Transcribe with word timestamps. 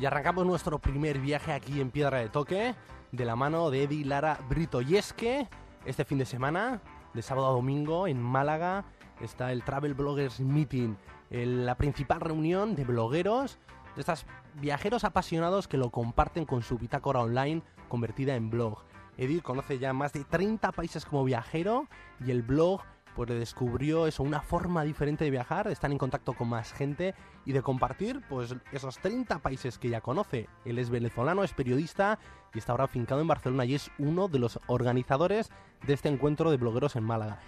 Y 0.00 0.06
arrancamos 0.06 0.46
nuestro 0.46 0.78
primer 0.78 1.18
viaje 1.18 1.52
aquí 1.52 1.80
en 1.80 1.90
Piedra 1.90 2.18
de 2.18 2.28
Toque 2.28 2.76
de 3.10 3.24
la 3.24 3.34
mano 3.34 3.68
de 3.68 3.82
Eddie 3.82 4.04
Lara 4.04 4.38
Brito. 4.48 4.80
Este 4.80 6.04
fin 6.04 6.18
de 6.18 6.24
semana, 6.24 6.80
de 7.14 7.22
sábado 7.22 7.48
a 7.48 7.52
domingo, 7.52 8.06
en 8.06 8.22
Málaga, 8.22 8.84
está 9.20 9.50
el 9.50 9.64
Travel 9.64 9.94
Bloggers 9.94 10.38
Meeting, 10.38 10.94
la 11.30 11.76
principal 11.76 12.20
reunión 12.20 12.76
de 12.76 12.84
blogueros, 12.84 13.58
de 13.96 14.02
estos 14.02 14.24
viajeros 14.60 15.02
apasionados 15.02 15.66
que 15.66 15.78
lo 15.78 15.90
comparten 15.90 16.44
con 16.44 16.62
su 16.62 16.78
bitácora 16.78 17.20
online 17.20 17.62
convertida 17.88 18.36
en 18.36 18.50
blog. 18.50 18.84
Eddie 19.16 19.42
conoce 19.42 19.80
ya 19.80 19.92
más 19.92 20.12
de 20.12 20.22
30 20.22 20.70
países 20.70 21.04
como 21.06 21.24
viajero 21.24 21.88
y 22.24 22.30
el 22.30 22.42
blog 22.42 22.82
pues 23.18 23.30
descubrió 23.30 24.06
eso, 24.06 24.22
una 24.22 24.40
forma 24.40 24.84
diferente 24.84 25.24
de 25.24 25.32
viajar, 25.32 25.66
de 25.66 25.72
estar 25.72 25.90
en 25.90 25.98
contacto 25.98 26.34
con 26.34 26.50
más 26.50 26.72
gente 26.72 27.16
y 27.44 27.50
de 27.50 27.62
compartir 27.62 28.22
pues 28.28 28.54
esos 28.70 28.96
30 28.98 29.40
países 29.40 29.76
que 29.76 29.88
ya 29.88 30.00
conoce. 30.00 30.48
Él 30.64 30.78
es 30.78 30.88
venezolano, 30.88 31.42
es 31.42 31.52
periodista 31.52 32.20
y 32.54 32.58
está 32.58 32.70
ahora 32.70 32.84
afincado 32.84 33.20
en 33.20 33.26
Barcelona 33.26 33.64
y 33.64 33.74
es 33.74 33.90
uno 33.98 34.28
de 34.28 34.38
los 34.38 34.60
organizadores 34.68 35.50
de 35.84 35.94
este 35.94 36.08
encuentro 36.08 36.52
de 36.52 36.58
blogueros 36.58 36.94
en 36.94 37.02
Málaga. 37.02 37.40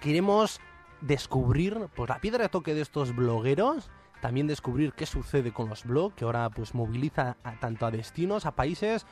Queremos 0.00 0.62
descubrir 1.02 1.88
pues 1.94 2.08
la 2.08 2.20
piedra 2.20 2.44
de 2.44 2.48
toque 2.48 2.72
de 2.72 2.80
estos 2.80 3.14
blogueros, 3.14 3.90
también 4.22 4.46
descubrir 4.46 4.94
qué 4.94 5.04
sucede 5.04 5.52
con 5.52 5.68
los 5.68 5.84
blogs, 5.84 6.14
que 6.14 6.24
ahora 6.24 6.48
pues 6.48 6.74
moviliza 6.74 7.36
tanto 7.60 7.84
a 7.84 7.90
destinos, 7.90 8.46
a 8.46 8.52
países, 8.56 9.04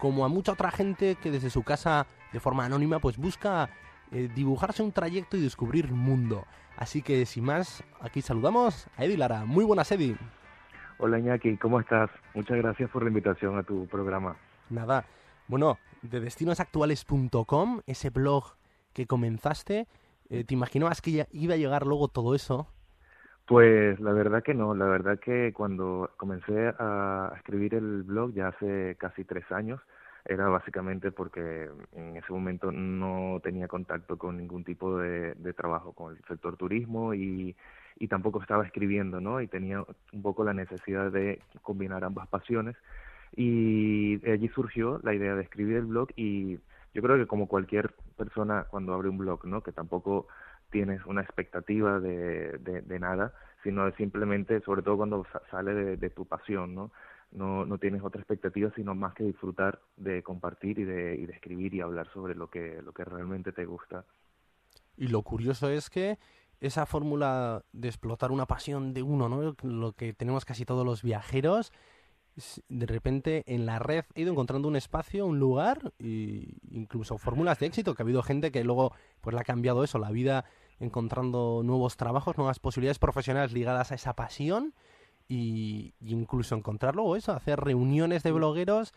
como 0.00 0.24
a 0.24 0.28
mucha 0.28 0.50
otra 0.50 0.72
gente 0.72 1.14
que 1.14 1.30
desde 1.30 1.48
su 1.48 1.62
casa 1.62 2.08
de 2.32 2.40
forma 2.40 2.64
anónima 2.64 2.98
pues 2.98 3.18
busca 3.18 3.70
eh, 4.12 4.28
dibujarse 4.34 4.82
un 4.82 4.92
trayecto 4.92 5.36
y 5.36 5.42
descubrir 5.42 5.90
mundo. 5.92 6.44
Así 6.76 7.02
que 7.02 7.26
sin 7.26 7.44
más, 7.44 7.84
aquí 8.00 8.22
saludamos 8.22 8.88
a 8.96 9.04
Eddie 9.04 9.18
Lara. 9.18 9.44
Muy 9.44 9.64
buenas, 9.64 9.90
Eddie. 9.92 10.16
Hola 10.98 11.18
Iñaki, 11.18 11.56
¿cómo 11.56 11.80
estás? 11.80 12.10
Muchas 12.34 12.58
gracias 12.58 12.90
por 12.90 13.02
la 13.02 13.08
invitación 13.08 13.56
a 13.56 13.62
tu 13.62 13.86
programa. 13.86 14.36
Nada, 14.68 15.06
bueno, 15.48 15.78
de 16.02 16.20
destinosactuales.com, 16.20 17.80
ese 17.86 18.10
blog 18.10 18.56
que 18.92 19.06
comenzaste, 19.06 19.86
eh, 20.28 20.44
¿te 20.44 20.54
imaginabas 20.54 21.00
que 21.00 21.26
iba 21.32 21.54
a 21.54 21.56
llegar 21.56 21.86
luego 21.86 22.08
todo 22.08 22.34
eso? 22.34 22.68
Pues 23.46 23.98
la 23.98 24.12
verdad 24.12 24.42
que 24.42 24.54
no, 24.54 24.74
la 24.74 24.86
verdad 24.86 25.18
que 25.18 25.52
cuando 25.52 26.10
comencé 26.16 26.72
a 26.78 27.32
escribir 27.36 27.74
el 27.74 28.04
blog 28.04 28.32
ya 28.32 28.48
hace 28.48 28.96
casi 28.96 29.24
tres 29.24 29.50
años, 29.50 29.80
era 30.24 30.48
básicamente 30.48 31.10
porque 31.10 31.68
en 31.92 32.16
ese 32.16 32.32
momento 32.32 32.70
no 32.72 33.40
tenía 33.42 33.68
contacto 33.68 34.18
con 34.18 34.36
ningún 34.36 34.64
tipo 34.64 34.98
de, 34.98 35.34
trabajo 35.54 35.92
con 35.92 36.16
el 36.16 36.22
sector 36.24 36.56
turismo 36.56 37.14
y, 37.14 37.56
y 37.98 38.08
tampoco 38.08 38.40
estaba 38.40 38.64
escribiendo, 38.64 39.20
¿no? 39.20 39.40
Y 39.40 39.46
tenía 39.46 39.84
un 40.12 40.22
poco 40.22 40.44
la 40.44 40.54
necesidad 40.54 41.10
de 41.10 41.40
combinar 41.62 42.04
ambas 42.04 42.28
pasiones 42.28 42.76
y 43.36 44.16
de 44.18 44.32
allí 44.32 44.48
surgió 44.48 45.00
la 45.02 45.14
idea 45.14 45.34
de 45.34 45.42
escribir 45.42 45.76
el 45.76 45.86
blog 45.86 46.08
y 46.16 46.58
yo 46.94 47.02
creo 47.02 47.16
que 47.16 47.26
como 47.26 47.46
cualquier 47.46 47.92
persona 48.16 48.66
cuando 48.68 48.94
abre 48.94 49.08
un 49.08 49.18
blog, 49.18 49.44
¿no? 49.44 49.62
Que 49.62 49.72
tampoco 49.72 50.26
tienes 50.70 51.04
una 51.06 51.22
expectativa 51.22 52.00
de, 52.00 52.58
de, 52.58 52.98
nada, 52.98 53.32
sino 53.62 53.90
simplemente, 53.92 54.60
sobre 54.60 54.82
todo 54.82 54.96
cuando 54.96 55.26
sale 55.50 55.74
de, 55.74 55.96
de 55.96 56.10
tu 56.10 56.26
pasión, 56.26 56.74
¿no? 56.74 56.90
no, 57.32 57.64
no 57.64 57.78
tienes 57.78 58.02
otra 58.02 58.20
expectativa 58.20 58.72
sino 58.74 58.94
más 58.94 59.14
que 59.14 59.24
disfrutar 59.24 59.80
de 59.96 60.22
compartir 60.22 60.78
y 60.78 60.84
de, 60.84 61.16
y 61.16 61.26
de 61.26 61.32
escribir 61.32 61.74
y 61.74 61.80
hablar 61.80 62.08
sobre 62.12 62.34
lo 62.34 62.48
que, 62.50 62.80
lo 62.82 62.92
que 62.92 63.04
realmente 63.04 63.52
te 63.52 63.64
gusta. 63.64 64.04
Y 64.96 65.08
lo 65.08 65.22
curioso 65.22 65.68
es 65.70 65.90
que 65.90 66.18
esa 66.60 66.86
fórmula 66.86 67.64
de 67.72 67.88
explotar 67.88 68.32
una 68.32 68.46
pasión 68.46 68.92
de 68.92 69.02
uno, 69.02 69.28
¿no? 69.28 69.54
lo 69.62 69.92
que 69.92 70.12
tenemos 70.12 70.44
casi 70.44 70.64
todos 70.64 70.84
los 70.84 71.02
viajeros, 71.02 71.72
de 72.68 72.86
repente 72.86 73.44
en 73.46 73.66
la 73.66 73.78
red 73.78 74.04
he 74.14 74.22
ido 74.22 74.32
encontrando 74.32 74.68
un 74.68 74.76
espacio, 74.76 75.26
un 75.26 75.38
lugar, 75.38 75.92
e 75.98 76.54
incluso 76.70 77.18
fórmulas 77.18 77.58
de 77.58 77.66
éxito, 77.66 77.94
que 77.94 78.02
ha 78.02 78.04
habido 78.04 78.22
gente 78.22 78.50
que 78.50 78.64
luego 78.64 78.92
pues 79.20 79.34
le 79.34 79.40
ha 79.40 79.44
cambiado 79.44 79.84
eso, 79.84 79.98
la 79.98 80.10
vida 80.10 80.44
encontrando 80.80 81.62
nuevos 81.64 81.96
trabajos, 81.96 82.36
nuevas 82.36 82.58
posibilidades 82.58 82.98
profesionales 82.98 83.52
ligadas 83.52 83.92
a 83.92 83.94
esa 83.94 84.14
pasión 84.14 84.74
y, 85.28 85.94
incluso 86.00 86.56
encontrarlo 86.56 87.04
o 87.04 87.16
eso, 87.16 87.32
hacer 87.32 87.60
reuniones 87.60 88.22
de 88.22 88.32
blogueros 88.32 88.92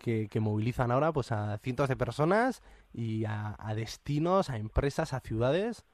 que, 0.00 0.28
que, 0.28 0.40
movilizan 0.40 0.90
ahora 0.90 1.12
pues 1.12 1.30
a 1.30 1.58
cientos 1.58 1.88
de 1.88 1.96
personas 1.96 2.62
y 2.92 3.24
a, 3.26 3.56
destinos, 3.76 4.50
a 4.50 4.56
empresas, 4.56 5.12
a 5.12 5.20
ciudades. 5.20 5.86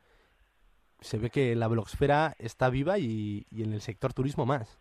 Se 1.01 1.19
ve 1.19 1.31
que 1.31 1.55
la 1.57 1.69
blogsfera 1.69 2.35
está 2.39 2.71
viva 2.71 2.99
y, 2.99 3.47
y 3.51 3.65
en 3.65 3.73
el 3.73 3.81
sector 3.81 4.15
turismo 4.15 4.47
más. 4.47 4.79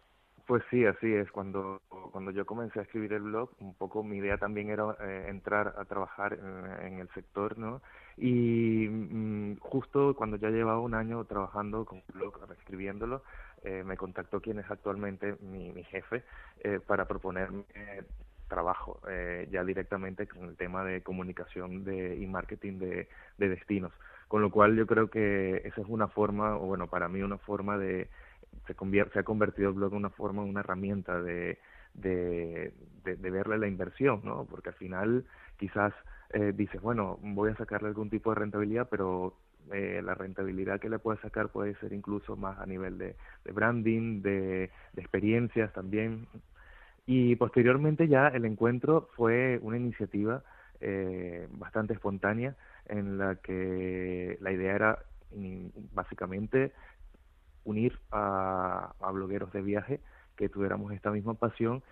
Pues 0.51 0.63
sí, 0.69 0.85
así 0.85 1.13
es. 1.13 1.31
Cuando, 1.31 1.81
cuando 2.11 2.31
yo 2.31 2.45
comencé 2.45 2.79
a 2.79 2.83
escribir 2.83 3.13
el 3.13 3.21
blog, 3.21 3.51
un 3.59 3.73
poco 3.73 4.03
mi 4.03 4.17
idea 4.17 4.37
también 4.37 4.69
era 4.69 4.97
eh, 4.99 5.27
entrar 5.29 5.75
a 5.77 5.85
trabajar 5.85 6.33
en, 6.33 6.99
el 6.99 7.07
sector, 7.13 7.57
¿no? 7.57 7.81
Y 8.17 8.87
mm, 8.89 9.57
justo 9.59 10.15
cuando 10.15 10.37
ya 10.37 10.49
llevaba 10.49 10.79
un 10.79 10.93
año 10.93 11.23
trabajando 11.25 11.85
con 11.85 11.99
el 11.99 12.13
blog, 12.13 12.39
escribiéndolo, 12.57 13.23
eh, 13.63 13.83
me 13.85 13.97
contactó 13.97 14.41
quien 14.41 14.59
es 14.59 14.69
actualmente 14.69 15.35
mi, 15.41 15.71
mi 15.71 15.83
jefe 15.83 16.23
eh, 16.63 16.79
para 16.85 17.05
proponerme 17.05 17.63
trabajo 18.47 18.99
eh, 19.09 19.47
ya 19.49 19.63
directamente 19.63 20.27
con 20.27 20.43
el 20.43 20.57
tema 20.57 20.83
de 20.83 21.01
comunicación 21.01 21.85
de, 21.85 22.17
y 22.17 22.27
marketing 22.27 22.79
de, 22.79 23.07
de 23.37 23.49
destinos. 23.49 23.93
Con 24.27 24.41
lo 24.41 24.51
cual 24.51 24.75
yo 24.75 24.85
creo 24.85 25.09
que 25.09 25.61
esa 25.65 25.81
es 25.81 25.87
una 25.87 26.07
forma, 26.07 26.57
o 26.57 26.65
bueno, 26.65 26.87
para 26.87 27.07
mí 27.07 27.21
una 27.21 27.37
forma 27.37 27.77
de, 27.77 28.09
se, 28.67 28.75
convierte, 28.75 29.13
se 29.13 29.19
ha 29.19 29.23
convertido 29.23 29.69
el 29.69 29.75
blog 29.75 29.93
en 29.93 29.99
una 29.99 30.09
forma, 30.09 30.43
una 30.43 30.59
herramienta 30.59 31.21
de, 31.21 31.59
de, 31.93 32.73
de, 33.03 33.29
verle 33.29 33.57
la 33.57 33.67
inversión, 33.67 34.21
¿no? 34.23 34.45
Porque 34.49 34.69
al 34.69 34.75
final 34.75 35.25
quizás 35.57 35.93
eh, 36.33 36.53
dices, 36.55 36.81
bueno, 36.81 37.19
voy 37.21 37.51
a 37.51 37.55
sacarle 37.55 37.89
algún 37.89 38.09
tipo 38.09 38.31
de 38.31 38.39
rentabilidad, 38.39 38.87
pero 38.89 39.33
eh, 39.71 40.01
la 40.03 40.15
rentabilidad 40.15 40.79
que 40.79 40.89
le 40.89 40.99
puede 40.99 41.19
sacar 41.19 41.49
puede 41.49 41.75
ser 41.75 41.93
incluso 41.93 42.35
más 42.35 42.59
a 42.59 42.65
nivel 42.65 42.97
de, 42.97 43.15
branding, 43.51 44.21
de, 44.21 44.69
experiencias 44.95 45.71
también. 45.73 46.27
Y 47.05 47.35
posteriormente 47.35 48.07
ya 48.07 48.27
el 48.27 48.45
encuentro 48.45 49.09
fue 49.15 49.59
una 49.61 49.77
iniciativa 49.77 50.43
eh, 50.79 51.47
bastante 51.51 51.93
espontánea 51.93 52.55
en 52.87 53.17
la 53.17 53.35
que 53.35 54.37
la 54.41 54.51
idea 54.51 54.75
era 54.75 54.99
básicamente 55.93 56.73
unir 57.63 57.97
a, 58.11 58.93
a 58.99 59.11
blogueros 59.11 59.51
de 59.53 59.61
viaje 59.61 59.99
que 60.35 60.49
tuviéramos 60.49 60.91
esta 60.93 61.11
misma 61.11 61.35
pasión 61.35 61.83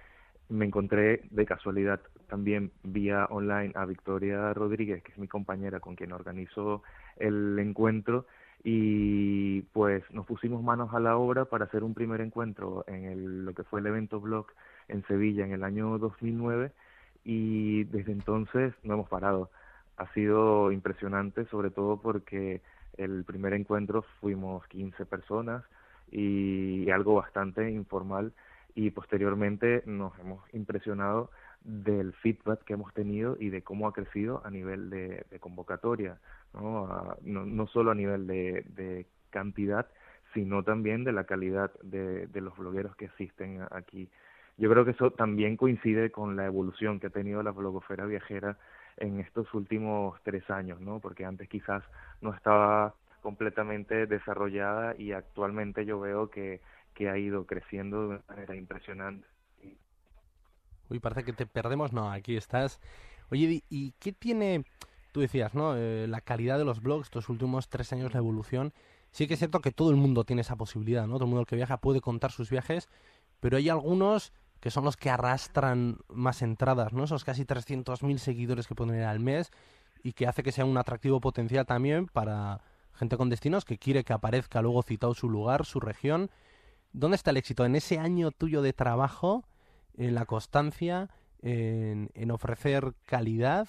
me 0.49 0.65
encontré 0.65 1.21
de 1.29 1.45
casualidad 1.45 2.01
también 2.29 2.71
vía 2.83 3.25
online 3.29 3.73
a 3.75 3.85
Victoria 3.85 4.53
Rodríguez, 4.53 5.03
que 5.03 5.11
es 5.11 5.17
mi 5.17 5.27
compañera 5.27 5.79
con 5.79 5.95
quien 5.95 6.13
organizó 6.13 6.83
el 7.17 7.57
encuentro, 7.59 8.25
y 8.63 9.61
pues 9.73 10.03
nos 10.11 10.25
pusimos 10.25 10.63
manos 10.63 10.93
a 10.93 10.99
la 10.99 11.17
obra 11.17 11.45
para 11.45 11.65
hacer 11.65 11.83
un 11.83 11.93
primer 11.93 12.21
encuentro 12.21 12.83
en 12.87 13.05
el, 13.05 13.45
lo 13.45 13.53
que 13.53 13.63
fue 13.63 13.79
el 13.79 13.87
evento 13.87 14.19
blog 14.19 14.47
en 14.87 15.05
Sevilla 15.07 15.45
en 15.45 15.53
el 15.53 15.63
año 15.63 15.97
2009 15.97 16.71
y 17.23 17.85
desde 17.85 18.11
entonces 18.11 18.73
no 18.83 18.95
hemos 18.95 19.09
parado. 19.09 19.49
Ha 19.97 20.11
sido 20.13 20.71
impresionante, 20.71 21.45
sobre 21.45 21.69
todo 21.69 22.01
porque 22.01 22.61
el 22.97 23.23
primer 23.23 23.53
encuentro 23.53 24.03
fuimos 24.19 24.65
15 24.67 25.05
personas 25.05 25.63
y 26.11 26.89
algo 26.89 27.15
bastante 27.15 27.69
informal 27.69 28.33
y 28.75 28.91
posteriormente 28.91 29.83
nos 29.85 30.17
hemos 30.19 30.41
impresionado 30.53 31.31
del 31.61 32.13
feedback 32.13 32.63
que 32.63 32.73
hemos 32.73 32.93
tenido 32.93 33.35
y 33.39 33.49
de 33.49 33.61
cómo 33.61 33.87
ha 33.87 33.93
crecido 33.93 34.41
a 34.45 34.49
nivel 34.49 34.89
de, 34.89 35.25
convocatoria, 35.39 36.17
¿no? 36.53 37.17
¿no? 37.23 37.67
solo 37.67 37.91
a 37.91 37.95
nivel 37.95 38.27
de, 38.27 38.63
de, 38.75 39.05
cantidad, 39.29 39.87
sino 40.33 40.63
también 40.63 41.03
de 41.03 41.11
la 41.11 41.25
calidad 41.25 41.71
de, 41.83 42.25
de 42.27 42.41
los 42.41 42.57
blogueros 42.57 42.95
que 42.95 43.05
asisten 43.05 43.61
aquí. 43.71 44.09
Yo 44.57 44.69
creo 44.69 44.83
que 44.83 44.91
eso 44.91 45.11
también 45.11 45.55
coincide 45.55 46.11
con 46.11 46.35
la 46.35 46.45
evolución 46.45 46.99
que 46.99 47.07
ha 47.07 47.11
tenido 47.11 47.43
la 47.43 47.51
blogosfera 47.51 48.05
viajera 48.05 48.57
en 48.97 49.19
estos 49.19 49.53
últimos 49.53 50.19
tres 50.23 50.49
años, 50.49 50.81
¿no? 50.81 50.99
Porque 50.99 51.25
antes 51.25 51.47
quizás 51.47 51.83
no 52.21 52.33
estaba 52.33 52.95
completamente 53.21 54.07
desarrollada 54.07 54.95
y 54.97 55.11
actualmente 55.11 55.85
yo 55.85 55.99
veo 55.99 56.29
que 56.29 56.59
que 56.99 57.09
ha 57.09 57.17
ido 57.17 57.45
creciendo 57.45 58.01
de 58.01 58.07
una 58.07 58.21
manera 58.27 58.55
impresionante. 58.57 59.25
Uy, 60.89 60.99
parece 60.99 61.23
que 61.23 61.33
te 61.33 61.45
perdemos. 61.45 61.93
No, 61.93 62.11
aquí 62.11 62.35
estás. 62.35 62.79
Oye, 63.31 63.63
¿y 63.69 63.91
qué 63.99 64.11
tiene, 64.11 64.65
tú 65.11 65.21
decías, 65.21 65.53
¿no? 65.53 65.75
Eh, 65.75 66.07
la 66.07 66.21
calidad 66.21 66.57
de 66.57 66.65
los 66.65 66.81
blogs, 66.81 67.07
estos 67.07 67.29
últimos 67.29 67.69
tres 67.69 67.93
años, 67.93 68.13
la 68.13 68.19
evolución. 68.19 68.73
Sí 69.11 69.27
que 69.27 69.33
es 69.33 69.39
cierto 69.39 69.61
que 69.61 69.71
todo 69.71 69.91
el 69.91 69.95
mundo 69.95 70.23
tiene 70.23 70.41
esa 70.41 70.55
posibilidad, 70.55 71.07
¿no? 71.07 71.15
Todo 71.15 71.25
el 71.25 71.31
mundo 71.31 71.45
que 71.45 71.55
viaja 71.55 71.77
puede 71.77 72.01
contar 72.01 72.31
sus 72.31 72.49
viajes, 72.49 72.89
pero 73.39 73.57
hay 73.57 73.69
algunos 73.69 74.33
que 74.59 74.71
son 74.71 74.83
los 74.83 74.97
que 74.97 75.09
arrastran 75.09 75.99
más 76.09 76.41
entradas, 76.41 76.93
¿no? 76.93 77.05
Esos 77.05 77.23
casi 77.23 77.45
300.000 77.45 78.17
seguidores 78.17 78.67
que 78.67 78.75
pueden 78.75 78.95
ir 78.95 79.03
al 79.03 79.19
mes 79.19 79.51
y 80.03 80.13
que 80.13 80.27
hace 80.27 80.43
que 80.43 80.51
sea 80.51 80.65
un 80.65 80.77
atractivo 80.77 81.21
potencial 81.21 81.65
también 81.65 82.07
para 82.07 82.61
gente 82.93 83.17
con 83.17 83.29
destinos 83.29 83.63
que 83.63 83.77
quiere 83.77 84.03
que 84.03 84.13
aparezca 84.13 84.61
luego 84.61 84.83
citado 84.83 85.13
su 85.13 85.29
lugar, 85.29 85.65
su 85.65 85.79
región 85.79 86.29
¿Dónde 86.91 87.15
está 87.15 87.31
el 87.31 87.37
éxito? 87.37 87.65
En 87.65 87.75
ese 87.75 87.99
año 87.99 88.31
tuyo 88.31 88.61
de 88.61 88.73
trabajo, 88.73 89.43
en 89.99 90.15
la 90.15 90.25
constancia, 90.25 91.09
en, 91.41 92.09
en 92.15 92.31
ofrecer 92.31 92.93
calidad 93.05 93.67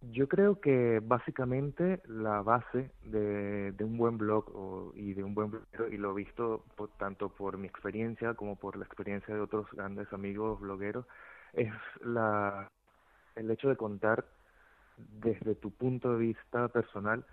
yo 0.00 0.28
creo 0.28 0.60
que 0.60 1.00
básicamente 1.02 2.00
la 2.06 2.40
base 2.42 2.92
de, 3.02 3.72
de 3.72 3.84
un 3.84 3.96
buen 3.98 4.16
blog 4.16 4.92
y 4.94 5.14
de 5.14 5.24
un 5.24 5.34
buen 5.34 5.50
bloguero, 5.50 5.88
y 5.88 5.96
lo 5.96 6.12
he 6.12 6.14
visto 6.14 6.64
tanto 6.98 7.30
por 7.30 7.58
mi 7.58 7.66
experiencia 7.66 8.34
como 8.34 8.56
por 8.56 8.76
la 8.76 8.84
experiencia 8.84 9.34
de 9.34 9.40
otros 9.40 9.66
grandes 9.72 10.12
amigos 10.12 10.60
blogueros, 10.60 11.04
es 11.52 11.72
la, 12.04 12.70
el 13.34 13.50
hecho 13.50 13.68
de 13.68 13.76
contar 13.76 14.24
desde 14.96 15.56
tu 15.56 15.72
punto 15.72 16.12
de 16.12 16.18
vista 16.18 16.68
personal 16.68 17.24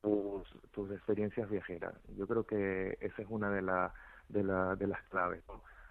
tus, 0.00 0.46
tus 0.70 0.90
experiencias 0.92 1.50
viajeras. 1.50 1.94
Yo 2.16 2.28
creo 2.28 2.46
que 2.46 2.98
esa 3.00 3.22
es 3.22 3.28
una 3.28 3.50
de, 3.50 3.62
la, 3.62 3.92
de, 4.28 4.44
la, 4.44 4.76
de 4.76 4.86
las 4.86 5.02
claves. 5.08 5.42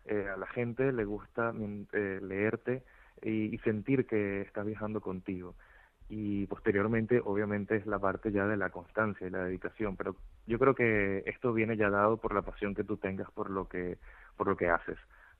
Eh, 0.05 0.27
a 0.33 0.37
la 0.37 0.47
gente 0.47 0.91
le 0.91 1.05
gusta 1.05 1.53
eh, 1.93 2.19
leerte 2.21 2.83
y, 3.21 3.57
sentir 3.59 4.05
que 4.05 4.41
está 4.41 4.61
viajando 4.61 4.99
contigo 4.99 5.55
y 6.09 6.45
posteriormente 6.47 7.21
obviamente 7.23 7.77
es 7.77 7.85
la 7.85 7.99
parte 7.99 8.33
ya 8.33 8.45
de 8.45 8.57
la 8.57 8.69
constancia 8.69 9.25
y 9.25 9.29
la 9.29 9.45
dedicación 9.45 9.95
pero 9.95 10.17
yo 10.45 10.59
creo 10.59 10.75
que 10.75 11.23
esto 11.25 11.53
viene 11.53 11.77
ya 11.77 11.89
dado 11.89 12.17
por 12.17 12.33
la 12.33 12.41
pasión 12.41 12.75
que 12.75 12.83
tú 12.83 12.97
tengas 12.97 13.31
por 13.31 13.49
lo 13.49 13.69
que 13.69 13.97
por 14.35 14.47
lo 14.47 14.57
que 14.57 14.67
haces 14.67 14.97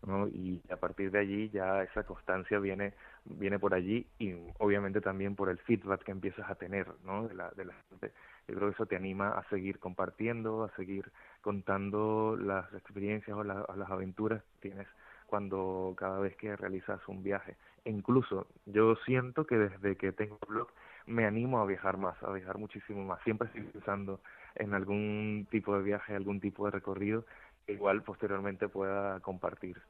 ¿no? 0.07 0.29
y 0.29 0.61
a 0.71 0.77
partir 0.77 1.11
de 1.11 1.19
allí 1.19 1.49
ya 1.49 1.83
esa 1.83 2.03
constancia 2.03 2.57
viene 2.59 2.93
viene 3.25 3.59
por 3.59 3.73
allí 3.73 4.07
y 4.17 4.33
obviamente 4.59 5.01
también 5.01 5.35
por 5.35 5.49
el 5.49 5.57
feedback 5.57 6.03
que 6.03 6.11
empiezas 6.11 6.49
a 6.49 6.55
tener 6.55 6.87
¿no? 7.03 7.27
de 7.27 7.35
la 7.35 7.51
de 7.51 7.65
la 7.65 7.73
gente 7.89 8.13
yo 8.47 8.55
creo 8.55 8.69
que 8.69 8.73
eso 8.73 8.85
te 8.85 8.95
anima 8.95 9.29
a 9.29 9.47
seguir 9.49 9.79
compartiendo 9.79 10.63
a 10.63 10.75
seguir 10.75 11.11
contando 11.41 12.37
las 12.39 12.71
experiencias 12.73 13.37
o, 13.37 13.43
las 13.43 13.89
aventuras 13.89 14.41
que 14.43 14.69
tienes 14.69 14.87
cuando 15.27 15.95
cada 15.97 16.19
vez 16.19 16.35
que 16.35 16.55
realizas 16.55 16.99
un 17.07 17.23
viaje. 17.23 17.55
E 17.85 17.89
incluso 17.89 18.47
yo 18.65 18.95
siento 19.05 19.45
que 19.45 19.57
desde 19.57 19.95
que 19.95 20.11
tengo 20.11 20.37
blog 20.47 20.67
me 21.07 21.25
animo 21.25 21.59
a 21.59 21.65
viajar 21.65 21.97
más, 21.97 22.21
a 22.23 22.31
viajar 22.31 22.57
muchísimo 22.57 23.03
más. 23.03 23.21
Siempre 23.23 23.47
estoy 23.47 23.63
pensando 23.63 24.19
en 24.55 24.73
algún 24.73 25.47
tipo 25.49 25.75
de 25.75 25.83
viaje, 25.83 26.15
algún 26.15 26.39
tipo 26.39 26.65
de 26.65 26.71
recorrido 26.71 27.25
que 27.65 27.73
igual 27.73 28.03
posteriormente 28.03 28.67
pueda 28.67 29.19
compartir. 29.21 29.81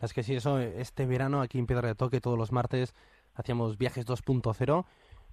Es 0.00 0.12
que 0.12 0.22
sí, 0.22 0.36
eso, 0.36 0.58
este 0.58 1.06
verano 1.06 1.40
aquí 1.40 1.58
en 1.58 1.66
Piedra 1.66 1.88
de 1.88 1.94
Toque, 1.94 2.20
todos 2.20 2.38
los 2.38 2.52
martes, 2.52 2.94
hacíamos 3.34 3.78
viajes 3.78 4.06
2.0 4.06 4.84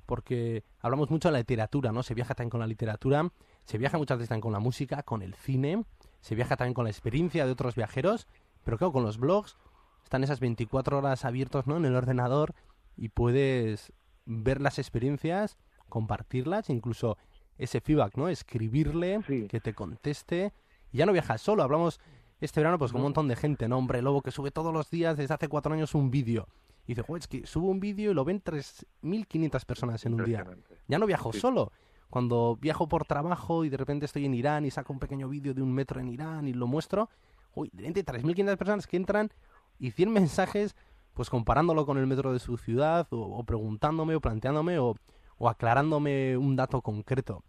porque 0.05 0.63
hablamos 0.79 1.09
mucho 1.09 1.29
de 1.29 1.33
la 1.33 1.39
literatura, 1.39 1.91
¿no? 1.91 2.03
Se 2.03 2.13
viaja 2.13 2.33
también 2.35 2.51
con 2.51 2.59
la 2.59 2.67
literatura, 2.67 3.31
se 3.65 3.77
viaja 3.77 3.97
muchas 3.97 4.17
veces 4.17 4.29
también 4.29 4.41
con 4.41 4.53
la 4.53 4.59
música, 4.59 5.03
con 5.03 5.21
el 5.21 5.33
cine, 5.35 5.83
se 6.21 6.35
viaja 6.35 6.55
también 6.55 6.73
con 6.73 6.85
la 6.85 6.91
experiencia 6.91 7.45
de 7.45 7.51
otros 7.51 7.75
viajeros 7.75 8.27
pero 8.65 8.77
claro, 8.77 8.91
con 8.91 9.03
los 9.03 9.17
blogs 9.17 9.55
están 10.03 10.23
esas 10.23 10.41
24 10.41 10.97
horas 10.97 11.23
abiertos 11.23 11.67
¿no? 11.67 11.77
en 11.77 11.85
el 11.85 11.95
ordenador 11.95 12.53
y 12.97 13.09
puedes 13.09 13.93
ver 14.25 14.59
las 14.59 14.79
experiencias, 14.79 15.57
compartirlas, 15.87 16.69
incluso 16.69 17.17
ese 17.57 17.79
feedback, 17.79 18.17
¿no? 18.17 18.27
Escribirle, 18.27 19.21
que 19.47 19.59
te 19.61 19.73
conteste. 19.73 20.51
Y 20.91 20.97
ya 20.97 21.05
no 21.05 21.13
viajas 21.13 21.41
solo, 21.41 21.63
hablamos 21.63 22.01
este 22.41 22.59
verano 22.59 22.77
pues 22.79 22.91
con 22.91 22.99
un 22.99 23.05
montón 23.05 23.27
de 23.27 23.35
gente, 23.35 23.67
¿no? 23.67 23.77
Hombre 23.77 24.01
lobo 24.01 24.21
que 24.21 24.31
sube 24.31 24.51
todos 24.51 24.73
los 24.73 24.89
días 24.89 25.15
desde 25.15 25.33
hace 25.33 25.47
cuatro 25.47 25.73
años 25.73 25.95
un 25.95 26.11
vídeo. 26.11 26.47
Y 26.87 26.93
dice, 26.93 27.03
es 27.17 27.27
que 27.27 27.45
subo 27.47 27.67
un 27.67 27.79
vídeo 27.79 28.11
y 28.11 28.13
lo 28.13 28.23
ven 28.23 28.43
3.500 28.43 29.65
personas 29.65 30.05
en 30.05 30.13
un 30.13 30.25
día. 30.25 30.45
Ya 30.87 30.99
no 30.99 31.05
viajo 31.05 31.33
solo. 31.33 31.71
Cuando 32.09 32.57
viajo 32.61 32.87
por 32.87 33.05
trabajo 33.05 33.65
y 33.65 33.69
de 33.69 33.77
repente 33.77 34.05
estoy 34.05 34.25
en 34.25 34.35
Irán 34.35 34.65
y 34.65 34.71
saco 34.71 34.93
un 34.93 34.99
pequeño 34.99 35.27
vídeo 35.27 35.53
de 35.53 35.61
un 35.61 35.73
metro 35.73 35.99
en 35.99 36.09
Irán 36.09 36.47
y 36.47 36.53
lo 36.53 36.67
muestro, 36.67 37.09
uy, 37.55 37.69
de 37.73 38.05
3.500 38.05 38.57
personas 38.57 38.87
que 38.87 38.97
entran 38.97 39.31
y 39.79 39.91
100 39.91 40.13
mensajes, 40.13 40.75
pues 41.13 41.29
comparándolo 41.29 41.85
con 41.85 41.97
el 41.97 42.07
metro 42.07 42.31
de 42.31 42.39
su 42.39 42.57
ciudad, 42.57 43.07
o, 43.09 43.43
preguntándome, 43.43 44.15
o 44.15 44.21
planteándome, 44.21 44.77
o, 44.77 44.95
o, 45.37 45.49
aclarándome 45.49 46.37
un 46.37 46.55
dato 46.55 46.81
concreto. 46.81 47.43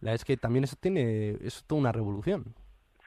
La 0.00 0.14
es 0.14 0.24
que 0.24 0.36
también 0.36 0.64
eso 0.64 0.76
tiene, 0.78 1.30
es 1.40 1.64
toda 1.66 1.80
una 1.80 1.92
revolución. 1.92 2.54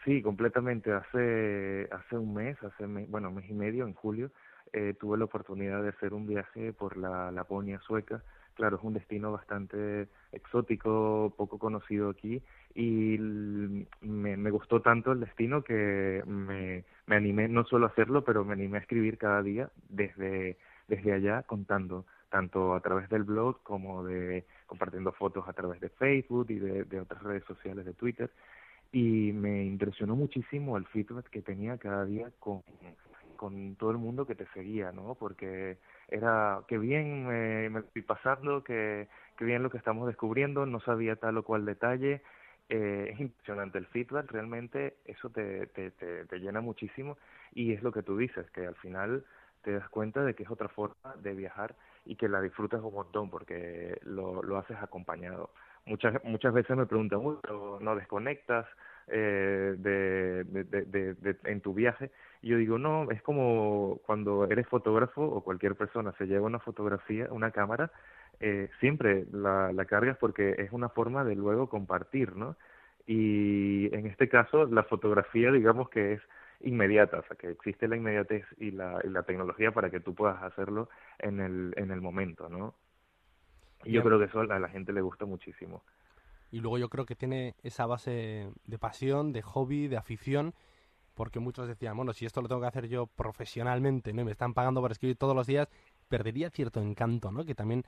Sí, 0.05 0.21
completamente. 0.21 0.91
Hace, 0.91 1.87
hace 1.91 2.17
un 2.17 2.33
mes, 2.33 2.57
hace 2.63 2.85
bueno, 2.85 3.31
mes 3.31 3.49
y 3.49 3.53
medio, 3.53 3.85
en 3.85 3.93
julio, 3.93 4.31
eh, 4.73 4.93
tuve 4.99 5.17
la 5.17 5.25
oportunidad 5.25 5.81
de 5.83 5.89
hacer 5.89 6.13
un 6.13 6.27
viaje 6.27 6.73
por 6.73 6.97
la 6.97 7.31
Laponia 7.31 7.79
sueca. 7.79 8.21
Claro, 8.55 8.77
es 8.77 8.83
un 8.83 8.93
destino 8.93 9.31
bastante 9.31 10.09
exótico, 10.33 11.33
poco 11.37 11.57
conocido 11.57 12.09
aquí, 12.09 12.41
y 12.75 13.17
me, 14.01 14.51
gustó 14.51 14.81
tanto 14.81 15.13
el 15.13 15.21
destino 15.21 15.63
que 15.63 16.21
me, 16.27 16.83
me 17.07 17.15
animé 17.15 17.47
no 17.47 17.63
solo 17.63 17.85
a 17.85 17.89
hacerlo, 17.89 18.25
pero 18.25 18.43
me 18.43 18.53
animé 18.53 18.77
a 18.77 18.81
escribir 18.81 19.17
cada 19.17 19.41
día 19.41 19.69
desde, 19.87 20.57
desde 20.89 21.13
allá 21.13 21.43
contando, 21.43 22.05
tanto 22.29 22.73
a 22.75 22.81
través 22.81 23.07
del 23.09 23.23
blog 23.23 23.63
como 23.63 24.03
de 24.03 24.45
compartiendo 24.65 25.13
fotos 25.13 25.47
a 25.47 25.53
través 25.53 25.79
de 25.79 25.89
Facebook 25.89 26.47
y 26.49 26.59
de, 26.59 26.83
de 26.83 26.99
otras 26.99 27.23
redes 27.23 27.45
sociales 27.45 27.85
de 27.85 27.93
Twitter. 27.93 28.29
Y 28.91 29.31
me 29.31 29.63
impresionó 29.63 30.17
muchísimo 30.17 30.75
el 30.75 30.85
feedback 30.87 31.29
que 31.29 31.41
tenía 31.41 31.77
cada 31.77 32.03
día 32.05 32.29
con, 32.39 32.61
con 33.39 33.77
todo 33.77 33.91
el 33.91 33.97
mundo 33.97 34.25
que 34.25 34.35
te 34.35 34.45
seguía, 34.47 34.91
¿no? 34.91 35.15
Porque 35.15 35.77
era 36.09 36.59
que 36.67 36.77
bien 36.77 37.25
me, 37.25 37.69
me 37.69 37.79
estoy 37.79 38.01
pasando, 38.01 38.65
que, 38.65 39.07
que 39.37 39.45
bien 39.45 39.63
lo 39.63 39.69
que 39.69 39.77
estamos 39.77 40.07
descubriendo, 40.07 40.65
no 40.65 40.81
sabía 40.81 41.15
tal 41.15 41.37
o 41.37 41.43
cual 41.43 41.63
detalle, 41.63 42.21
eh, 42.67 43.11
es 43.13 43.19
impresionante 43.21 43.77
el 43.77 43.85
feedback, 43.85 44.29
realmente 44.29 44.97
eso 45.05 45.29
te, 45.29 45.67
te, 45.67 45.91
te, 45.91 46.39
llena 46.39 46.59
muchísimo 46.59 47.17
y 47.53 47.71
es 47.71 47.81
lo 47.81 47.93
que 47.93 48.03
tú 48.03 48.17
dices, 48.17 48.51
que 48.51 48.67
al 48.67 48.75
final 48.75 49.23
te 49.63 49.71
das 49.71 49.87
cuenta 49.87 50.21
de 50.25 50.33
que 50.33 50.43
es 50.43 50.51
otra 50.51 50.67
forma 50.67 51.15
de 51.23 51.33
viajar 51.33 51.77
y 52.05 52.17
que 52.17 52.27
la 52.27 52.41
disfrutas 52.41 52.81
un 52.81 52.93
montón 52.93 53.29
porque 53.29 53.99
lo, 54.03 54.43
lo 54.43 54.57
haces 54.57 54.75
acompañado. 54.81 55.51
Muchas, 55.89 56.23
muchas 56.23 56.53
veces 56.53 56.77
me 56.77 56.85
preguntan, 56.85 57.19
pero 57.41 57.79
no 57.81 57.95
desconectas 57.95 58.67
eh, 59.07 59.73
de, 59.75 60.43
de, 60.43 60.63
de, 60.85 61.13
de, 61.15 61.35
en 61.45 61.61
tu 61.61 61.73
viaje. 61.73 62.11
Y 62.43 62.49
yo 62.49 62.57
digo, 62.57 62.77
no, 62.77 63.09
es 63.09 63.23
como 63.23 63.99
cuando 64.05 64.45
eres 64.45 64.67
fotógrafo 64.67 65.23
o 65.23 65.43
cualquier 65.43 65.75
persona 65.75 66.13
se 66.19 66.27
lleva 66.27 66.45
una 66.45 66.59
fotografía, 66.59 67.27
una 67.31 67.49
cámara, 67.49 67.91
eh, 68.39 68.69
siempre 68.79 69.25
la, 69.31 69.73
la 69.73 69.85
cargas 69.85 70.15
porque 70.19 70.55
es 70.59 70.71
una 70.71 70.89
forma 70.89 71.23
de 71.23 71.35
luego 71.35 71.69
compartir, 71.69 72.35
¿no? 72.35 72.55
Y 73.07 73.93
en 73.95 74.05
este 74.05 74.29
caso 74.29 74.65
la 74.67 74.83
fotografía 74.83 75.51
digamos 75.51 75.89
que 75.89 76.13
es 76.13 76.21
inmediata, 76.61 77.17
o 77.19 77.23
sea 77.23 77.35
que 77.35 77.49
existe 77.49 77.87
la 77.87 77.95
inmediatez 77.97 78.45
y 78.59 78.69
la, 78.71 79.01
y 79.03 79.09
la 79.09 79.23
tecnología 79.23 79.71
para 79.71 79.89
que 79.89 80.01
tú 80.01 80.13
puedas 80.13 80.41
hacerlo 80.43 80.87
en 81.17 81.39
el, 81.39 81.73
en 81.77 81.89
el 81.89 81.99
momento, 82.01 82.47
¿no? 82.47 82.75
Y 83.83 83.93
yo 83.93 84.03
creo 84.03 84.19
que 84.19 84.25
eso 84.25 84.41
a 84.41 84.59
la 84.59 84.69
gente 84.69 84.91
le 84.93 85.01
gusta 85.01 85.25
muchísimo. 85.25 85.83
Y 86.51 86.59
luego 86.59 86.77
yo 86.77 86.89
creo 86.89 87.05
que 87.05 87.15
tiene 87.15 87.55
esa 87.63 87.85
base 87.85 88.51
de 88.65 88.79
pasión, 88.79 89.31
de 89.31 89.41
hobby, 89.41 89.87
de 89.87 89.97
afición, 89.97 90.53
porque 91.13 91.39
muchos 91.39 91.67
decían, 91.67 91.95
bueno, 91.95 92.13
si 92.13 92.25
esto 92.25 92.41
lo 92.41 92.47
tengo 92.47 92.61
que 92.61 92.67
hacer 92.67 92.87
yo 92.87 93.07
profesionalmente, 93.07 94.13
¿no? 94.13 94.25
me 94.25 94.31
están 94.31 94.53
pagando 94.53 94.81
por 94.81 94.91
escribir 94.91 95.17
todos 95.17 95.35
los 95.35 95.47
días, 95.47 95.67
perdería 96.07 96.49
cierto 96.49 96.81
encanto, 96.81 97.31
¿no? 97.31 97.45
Que 97.45 97.55
también 97.55 97.83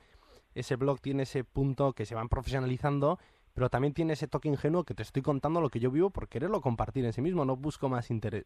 ese 0.54 0.76
blog 0.76 1.00
tiene 1.00 1.24
ese 1.24 1.42
punto 1.42 1.92
que 1.92 2.06
se 2.06 2.14
van 2.14 2.28
profesionalizando, 2.28 3.18
pero 3.54 3.68
también 3.70 3.94
tiene 3.94 4.12
ese 4.12 4.28
toque 4.28 4.48
ingenuo 4.48 4.84
que 4.84 4.94
te 4.94 5.02
estoy 5.02 5.22
contando 5.22 5.60
lo 5.60 5.70
que 5.70 5.80
yo 5.80 5.90
vivo 5.90 6.10
por 6.10 6.28
quererlo 6.28 6.60
compartir 6.60 7.04
en 7.04 7.12
sí 7.12 7.22
mismo, 7.22 7.44
no 7.44 7.56
busco 7.56 7.88
más 7.88 8.10
interés. 8.10 8.44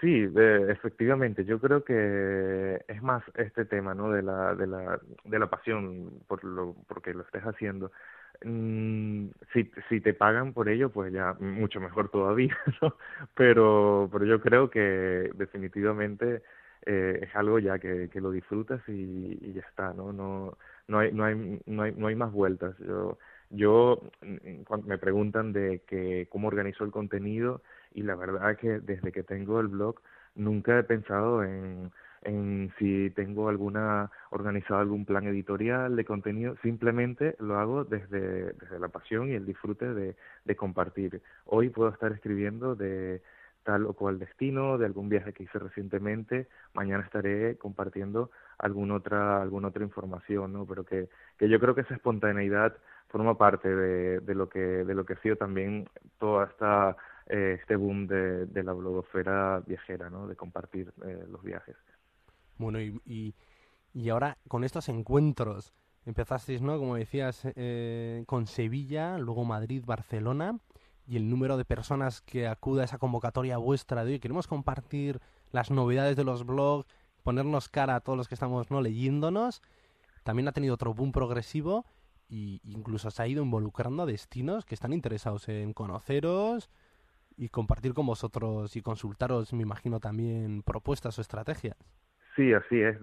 Sí, 0.00 0.28
efectivamente, 0.68 1.44
yo 1.44 1.60
creo 1.60 1.84
que 1.84 2.82
es 2.88 3.02
más 3.02 3.22
este 3.34 3.66
tema, 3.66 3.94
¿no? 3.94 4.10
De 4.10 4.22
la, 4.22 4.54
de 4.54 4.66
la, 4.66 4.98
de 5.24 5.38
la 5.38 5.50
pasión 5.50 6.22
por 6.26 6.42
lo, 6.42 6.74
porque 6.88 7.12
lo 7.12 7.22
estés 7.22 7.42
haciendo. 7.42 7.92
Mm, 8.42 9.26
si, 9.52 9.70
si 9.90 10.00
te 10.00 10.14
pagan 10.14 10.54
por 10.54 10.70
ello, 10.70 10.88
pues 10.90 11.12
ya 11.12 11.34
mucho 11.38 11.80
mejor 11.80 12.08
todavía, 12.10 12.56
¿no? 12.82 12.96
Pero, 13.34 14.08
pero 14.10 14.24
yo 14.24 14.40
creo 14.40 14.70
que 14.70 14.80
definitivamente 15.34 16.42
eh, 16.86 17.18
es 17.22 17.36
algo 17.36 17.58
ya 17.58 17.78
que, 17.78 18.08
que 18.10 18.20
lo 18.22 18.30
disfrutas 18.30 18.80
y, 18.88 19.52
ya 19.52 19.60
está, 19.60 19.92
¿no? 19.92 20.12
No, 20.14 20.56
no 20.88 20.98
hay, 20.98 21.12
no 21.12 21.24
hay, 21.24 21.60
no 21.66 21.82
hay, 21.82 21.92
no 21.94 22.06
hay 22.06 22.14
más 22.14 22.32
vueltas. 22.32 22.74
Yo, 22.78 23.18
yo 23.50 24.00
cuando 24.66 24.86
me 24.86 24.98
preguntan 24.98 25.52
de 25.52 25.82
que 25.86 26.26
cómo 26.30 26.48
organizo 26.48 26.84
el 26.84 26.90
contenido 26.90 27.62
y 27.92 28.02
la 28.02 28.14
verdad 28.14 28.52
es 28.52 28.58
que 28.58 28.80
desde 28.80 29.12
que 29.12 29.22
tengo 29.22 29.60
el 29.60 29.68
blog 29.68 29.96
nunca 30.34 30.78
he 30.78 30.84
pensado 30.84 31.42
en, 31.42 31.90
en 32.22 32.72
si 32.78 33.10
tengo 33.10 33.48
alguna 33.48 34.10
organizado 34.30 34.80
algún 34.80 35.04
plan 35.04 35.26
editorial 35.26 35.96
de 35.96 36.04
contenido, 36.04 36.56
simplemente 36.62 37.36
lo 37.38 37.58
hago 37.58 37.84
desde, 37.84 38.52
desde 38.52 38.78
la 38.78 38.88
pasión 38.88 39.28
y 39.28 39.34
el 39.34 39.46
disfrute 39.46 39.92
de, 39.92 40.16
de 40.44 40.56
compartir. 40.56 41.22
Hoy 41.46 41.70
puedo 41.70 41.90
estar 41.90 42.12
escribiendo 42.12 42.74
de 42.74 43.22
tal 43.62 43.86
o 43.86 43.92
cual 43.92 44.18
destino, 44.18 44.78
de 44.78 44.86
algún 44.86 45.08
viaje 45.08 45.32
que 45.32 45.42
hice 45.42 45.58
recientemente, 45.58 46.48
mañana 46.72 47.04
estaré 47.04 47.58
compartiendo 47.58 48.30
alguna 48.58 48.94
otra, 48.94 49.42
alguna 49.42 49.68
otra 49.68 49.84
información, 49.84 50.52
¿no? 50.52 50.66
Pero 50.66 50.84
que, 50.84 51.08
que 51.38 51.48
yo 51.48 51.60
creo 51.60 51.74
que 51.74 51.82
esa 51.82 51.94
espontaneidad 51.94 52.76
forma 53.08 53.36
parte 53.36 53.68
de, 53.68 54.20
de 54.20 54.34
lo 54.34 54.48
que, 54.48 54.60
de 54.60 54.94
lo 54.94 55.04
que 55.04 55.14
ha 55.14 55.20
sido 55.20 55.36
también 55.36 55.88
toda 56.18 56.46
esta 56.46 56.96
eh, 57.30 57.58
este 57.60 57.76
boom 57.76 58.08
de, 58.08 58.46
de, 58.46 58.62
la 58.64 58.72
blogosfera 58.72 59.60
viajera, 59.60 60.10
¿no? 60.10 60.26
De 60.26 60.34
compartir 60.34 60.92
eh, 61.06 61.24
los 61.30 61.42
viajes. 61.42 61.76
Bueno, 62.58 62.80
y, 62.80 63.00
y, 63.04 63.34
y, 63.94 64.08
ahora 64.08 64.36
con 64.48 64.64
estos 64.64 64.88
encuentros, 64.88 65.72
empezasteis, 66.06 66.60
¿no? 66.60 66.76
Como 66.78 66.96
decías, 66.96 67.42
eh, 67.54 68.24
con 68.26 68.48
Sevilla, 68.48 69.16
luego 69.18 69.44
Madrid, 69.44 69.84
Barcelona, 69.86 70.58
y 71.06 71.16
el 71.16 71.30
número 71.30 71.56
de 71.56 71.64
personas 71.64 72.20
que 72.20 72.48
acuda 72.48 72.82
a 72.82 72.84
esa 72.86 72.98
convocatoria 72.98 73.58
vuestra 73.58 74.04
de 74.04 74.12
hoy. 74.12 74.18
Queremos 74.18 74.48
compartir 74.48 75.20
las 75.52 75.70
novedades 75.70 76.16
de 76.16 76.24
los 76.24 76.44
blogs, 76.44 76.86
ponernos 77.22 77.68
cara 77.68 77.94
a 77.94 78.00
todos 78.00 78.16
los 78.16 78.26
que 78.26 78.34
estamos 78.34 78.72
no 78.72 78.80
leyéndonos. 78.80 79.62
También 80.24 80.48
ha 80.48 80.52
tenido 80.52 80.74
otro 80.74 80.94
boom 80.94 81.12
progresivo 81.12 81.84
y 82.28 82.60
incluso 82.64 83.10
se 83.10 83.22
ha 83.22 83.28
ido 83.28 83.42
involucrando 83.42 84.02
a 84.02 84.06
destinos 84.06 84.64
que 84.64 84.74
están 84.74 84.92
interesados 84.92 85.48
en 85.48 85.72
conoceros 85.72 86.70
y 87.40 87.48
compartir 87.48 87.94
con 87.94 88.04
vosotros 88.04 88.76
y 88.76 88.82
consultaros, 88.82 89.54
me 89.54 89.62
imagino, 89.62 89.98
también 89.98 90.62
propuestas 90.62 91.18
o 91.18 91.22
estrategias. 91.22 91.74
Sí, 92.36 92.52
así 92.52 92.82
es. 92.82 92.98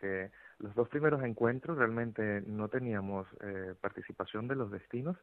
que 0.00 0.30
los 0.60 0.74
dos 0.74 0.88
primeros 0.88 1.22
encuentros 1.22 1.76
realmente 1.76 2.42
no 2.46 2.68
teníamos 2.68 3.26
eh, 3.42 3.74
participación 3.78 4.48
de 4.48 4.56
los 4.56 4.70
destinos 4.70 5.18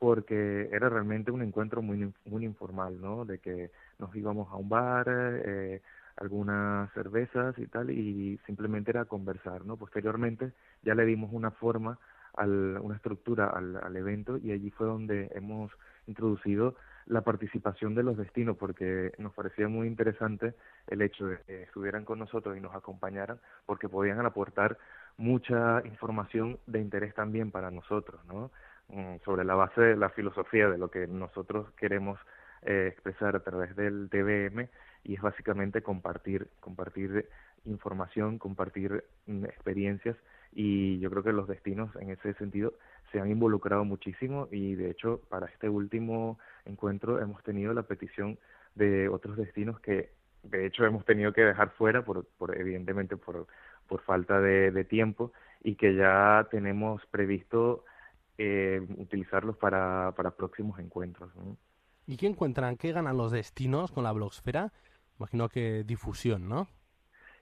porque 0.00 0.68
era 0.72 0.88
realmente 0.88 1.30
un 1.30 1.42
encuentro 1.42 1.80
muy 1.80 2.12
muy 2.24 2.44
informal, 2.44 3.00
¿no? 3.00 3.24
De 3.24 3.38
que 3.38 3.70
nos 4.00 4.14
íbamos 4.16 4.50
a 4.50 4.56
un 4.56 4.68
bar, 4.68 5.06
eh, 5.08 5.80
algunas 6.16 6.92
cervezas 6.92 7.56
y 7.56 7.68
tal, 7.68 7.90
y 7.90 8.38
simplemente 8.46 8.90
era 8.90 9.04
conversar, 9.04 9.64
¿no? 9.64 9.76
Posteriormente 9.76 10.52
ya 10.82 10.96
le 10.96 11.04
dimos 11.04 11.30
una 11.32 11.52
forma, 11.52 12.00
al, 12.34 12.78
una 12.82 12.96
estructura 12.96 13.46
al, 13.46 13.76
al 13.76 13.96
evento 13.96 14.38
y 14.38 14.50
allí 14.50 14.70
fue 14.70 14.88
donde 14.88 15.30
hemos 15.34 15.70
introducido 16.08 16.74
la 17.06 17.22
participación 17.22 17.94
de 17.94 18.02
los 18.02 18.16
destinos 18.16 18.56
porque 18.56 19.12
nos 19.18 19.32
parecía 19.32 19.68
muy 19.68 19.86
interesante 19.86 20.54
el 20.88 21.02
hecho 21.02 21.26
de 21.26 21.38
que 21.46 21.62
estuvieran 21.62 22.04
con 22.04 22.18
nosotros 22.18 22.56
y 22.56 22.60
nos 22.60 22.74
acompañaran 22.74 23.40
porque 23.64 23.88
podían 23.88 24.24
aportar 24.24 24.76
mucha 25.16 25.82
información 25.84 26.58
de 26.66 26.80
interés 26.80 27.14
también 27.14 27.50
para 27.50 27.70
nosotros, 27.70 28.24
¿no? 28.26 28.50
Mm, 28.88 29.16
sobre 29.24 29.44
la 29.44 29.54
base 29.54 29.80
de 29.80 29.96
la 29.96 30.10
filosofía 30.10 30.68
de 30.68 30.78
lo 30.78 30.90
que 30.90 31.06
nosotros 31.06 31.70
queremos 31.76 32.18
eh, 32.62 32.88
expresar 32.92 33.34
a 33.36 33.40
través 33.40 33.74
del 33.76 34.08
TVM 34.10 34.68
y 35.04 35.14
es 35.14 35.20
básicamente 35.20 35.82
compartir, 35.82 36.48
compartir 36.60 37.28
información, 37.64 38.38
compartir 38.38 39.04
mm, 39.26 39.44
experiencias 39.44 40.16
y 40.52 40.98
yo 41.00 41.10
creo 41.10 41.22
que 41.22 41.32
los 41.32 41.48
destinos 41.48 41.94
en 41.96 42.10
ese 42.10 42.34
sentido 42.34 42.74
se 43.10 43.20
han 43.20 43.30
involucrado 43.30 43.84
muchísimo 43.84 44.48
y 44.50 44.74
de 44.74 44.90
hecho 44.90 45.20
para 45.28 45.46
este 45.46 45.68
último 45.68 46.38
encuentro 46.64 47.20
hemos 47.20 47.42
tenido 47.42 47.72
la 47.72 47.82
petición 47.82 48.38
de 48.74 49.08
otros 49.08 49.36
destinos 49.36 49.80
que 49.80 50.10
de 50.42 50.66
hecho 50.66 50.84
hemos 50.84 51.04
tenido 51.04 51.32
que 51.32 51.42
dejar 51.42 51.70
fuera 51.70 52.04
por, 52.04 52.24
por 52.38 52.56
evidentemente 52.56 53.16
por, 53.16 53.46
por 53.88 54.00
falta 54.02 54.40
de, 54.40 54.84
tiempo 54.84 55.32
y 55.62 55.74
que 55.74 55.94
ya 55.94 56.46
tenemos 56.50 57.04
previsto 57.06 57.84
eh, 58.38 58.86
utilizarlos 58.96 59.56
para, 59.56 60.12
para 60.16 60.30
próximos 60.30 60.78
encuentros. 60.78 61.30
¿Y 62.06 62.16
qué 62.16 62.26
encuentran? 62.26 62.76
¿Qué 62.76 62.92
ganan 62.92 63.16
los 63.16 63.32
destinos 63.32 63.90
con 63.90 64.04
la 64.04 64.12
blogsfera? 64.12 64.72
Imagino 65.18 65.48
que 65.48 65.82
difusión, 65.84 66.48
¿no? 66.48 66.68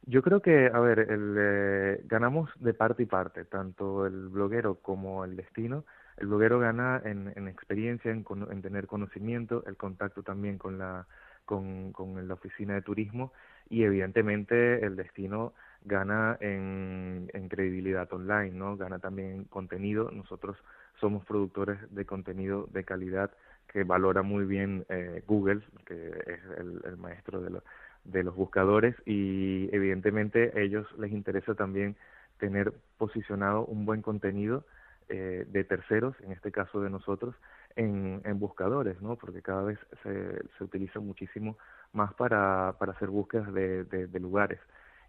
Yo 0.06 0.23
creo 0.23 0.42
que, 0.42 0.70
a 0.73 0.80
ver, 0.80 0.99
el, 0.99 1.34
eh, 1.38 2.00
ganamos 2.04 2.50
de 2.61 2.75
parte 2.75 3.04
y 3.04 3.06
parte, 3.06 3.44
tanto 3.46 4.06
el 4.06 4.28
bloguero 4.28 4.76
como 4.76 5.25
el 5.25 5.34
destino. 5.34 5.84
El 6.18 6.26
bloguero 6.26 6.58
gana 6.61 7.00
en, 7.04 7.32
en 7.34 7.49
experiencia, 7.49 8.11
en, 8.11 8.25
en, 8.50 8.62
tener 8.62 8.87
conocimiento, 8.87 9.64
el 9.66 9.76
contacto 9.76 10.23
también 10.23 10.58
con 10.58 10.78
la, 10.78 11.06
con, 11.46 11.92
la 12.28 12.34
oficina 12.34 12.75
de 12.75 12.82
turismo 12.82 13.32
y 13.70 13.84
evidentemente 13.84 14.84
el 14.84 14.94
destino 14.94 15.54
gana 15.84 16.37
en, 16.40 17.30
en 17.32 17.49
credibilidad 17.49 18.12
online, 18.12 18.52
¿no? 18.52 18.76
Gana 18.76 18.99
también 18.99 19.44
contenido. 19.44 20.11
Nosotros 20.11 20.56
somos 21.00 21.25
productores 21.25 21.78
de 21.94 22.04
contenido 22.04 22.68
de 22.73 22.84
calidad 22.84 23.30
que 23.66 23.84
valora 23.84 24.23
muy 24.23 24.44
bien 24.44 24.84
eh, 24.90 25.23
Google, 25.26 25.62
que 25.87 26.08
es 26.26 26.40
el, 26.58 26.82
el 26.84 26.96
maestro 26.99 27.40
de, 27.40 27.50
los 27.50 27.62
de 28.04 28.23
los 28.23 28.34
buscadores 28.34 28.94
y 29.06 29.68
evidentemente 29.73 30.52
a 30.54 30.61
ellos 30.61 30.87
les 30.99 31.12
interesa 31.12 31.54
también 31.54 31.96
tener 32.38 32.73
posicionado 32.99 33.64
un 33.64 33.87
buen 33.87 34.02
contenido 34.02 34.64
eh, 35.08 35.46
de 35.49 35.64
terceros, 35.64 36.14
en 36.23 36.32
este 36.32 36.50
caso 36.50 36.80
de 36.80 36.90
nosotros, 36.90 37.34
en, 37.76 38.23
en 38.25 38.38
buscadores, 38.38 39.00
¿no? 39.02 39.16
Porque 39.16 39.42
cada 39.42 39.62
vez 39.62 39.78
se, 40.02 40.42
se 40.56 40.64
utiliza 40.64 41.00
muchísimo 41.00 41.56
más 41.92 42.14
para, 42.14 42.75
para 42.78 42.92
hacer 42.92 43.08
búsquedas 43.08 43.52
de, 43.52 43.84
de, 43.84 44.20
lugares. 44.20 44.61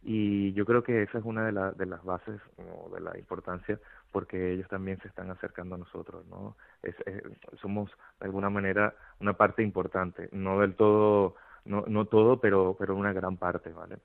Y 0.03 0.53
yo 0.53 0.65
creo 0.65 0.83
que 0.83 1.03
esa 1.03 1.17
es 1.17 1.25
una 1.25 1.45
de, 1.45 1.51
la, 1.51 1.71
de 1.71 1.85
las 1.85 2.03
bases 2.03 2.39
¿no? 2.57 2.93
de 2.93 3.01
la 3.01 3.17
importancia 3.17 3.79
porque 4.11 4.51
ellos 4.51 4.67
también 4.69 4.99
se 5.01 5.07
están 5.07 5.31
acercando 5.31 5.75
a 5.75 5.77
nosotros, 5.79 6.25
¿no? 6.27 6.55
Es, 6.83 6.95
somos 7.61 7.89
de 8.19 8.25
alguna 8.25 8.49
manera 8.49 8.93
una 9.19 9.33
parte 9.33 9.63
importante, 9.63 10.29
no 10.31 10.59
del 10.59 10.75
todo 10.75 11.35
no, 11.65 11.83
no 11.87 12.05
todo, 12.05 12.39
pero, 12.39 12.75
pero 12.77 12.95
una 12.95 13.13
gran 13.13 13.37
parte, 13.37 13.71
¿vale? 13.71 13.97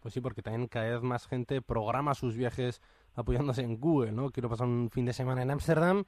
Pues 0.00 0.12
sí, 0.12 0.20
porque 0.20 0.42
también 0.42 0.68
cada 0.68 0.90
vez 0.90 1.02
más 1.02 1.26
gente 1.26 1.62
programa 1.62 2.14
sus 2.14 2.36
viajes 2.36 2.82
apoyándose 3.14 3.62
en 3.62 3.80
Google, 3.80 4.12
¿no? 4.12 4.30
Quiero 4.30 4.50
pasar 4.50 4.66
un 4.66 4.90
fin 4.90 5.06
de 5.06 5.12
semana 5.12 5.42
en 5.42 5.50
Ámsterdam 5.50 6.04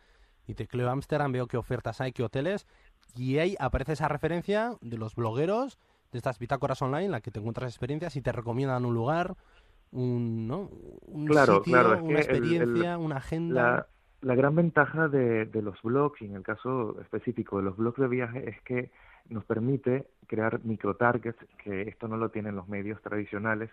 y 0.47 0.55
tecleo 0.55 0.91
Ámsterdam, 0.91 1.33
veo 1.33 1.47
qué 1.47 1.57
ofertas 1.57 2.01
hay, 2.01 2.13
qué 2.13 2.23
hoteles, 2.23 2.67
y 3.17 3.39
ahí 3.39 3.57
aparece 3.59 3.93
esa 3.93 4.09
referencia 4.09 4.77
de 4.81 4.99
los 4.99 5.15
blogueros, 5.15 5.79
de 6.13 6.19
estas 6.19 6.39
bitácoras 6.39 6.83
online, 6.83 7.07
en 7.07 7.13
la 7.13 7.21
que 7.21 7.31
te 7.31 7.41
encuentras 7.41 7.71
experiencias 7.71 8.15
y 8.17 8.23
te 8.23 8.33
recomiendan 8.33 8.85
un 8.85 8.95
lugar, 8.95 9.35
un, 9.91 10.47
¿no? 10.47 10.69
un 11.07 11.27
claro, 11.27 11.57
sitio, 11.57 11.73
claro, 11.73 12.05
una 12.05 12.19
experiencia, 12.19 12.93
el, 12.93 12.99
una 12.99 13.17
agenda. 13.17 13.63
La, 13.63 13.87
la 14.21 14.35
gran 14.35 14.55
ventaja 14.55 15.09
de, 15.09 15.47
de 15.47 15.63
los 15.63 15.81
blogs, 15.83 16.21
y 16.23 16.27
en 16.27 16.37
el 16.37 16.43
caso 16.43 17.01
específico 17.01 17.59
de 17.59 17.65
los 17.65 17.77
blogs 17.77 17.99
de 17.99 18.09
viaje, 18.09 18.49
es 18.49 18.61
que 18.63 18.91
nos 19.29 19.45
permite 19.45 20.07
crear 20.27 20.65
micro-targets, 20.65 21.39
que 21.63 21.83
esto 21.83 22.09
no 22.09 22.17
lo 22.17 22.31
tienen 22.31 22.57
los 22.57 22.69
medios 22.69 23.01
tradicionales. 23.03 23.71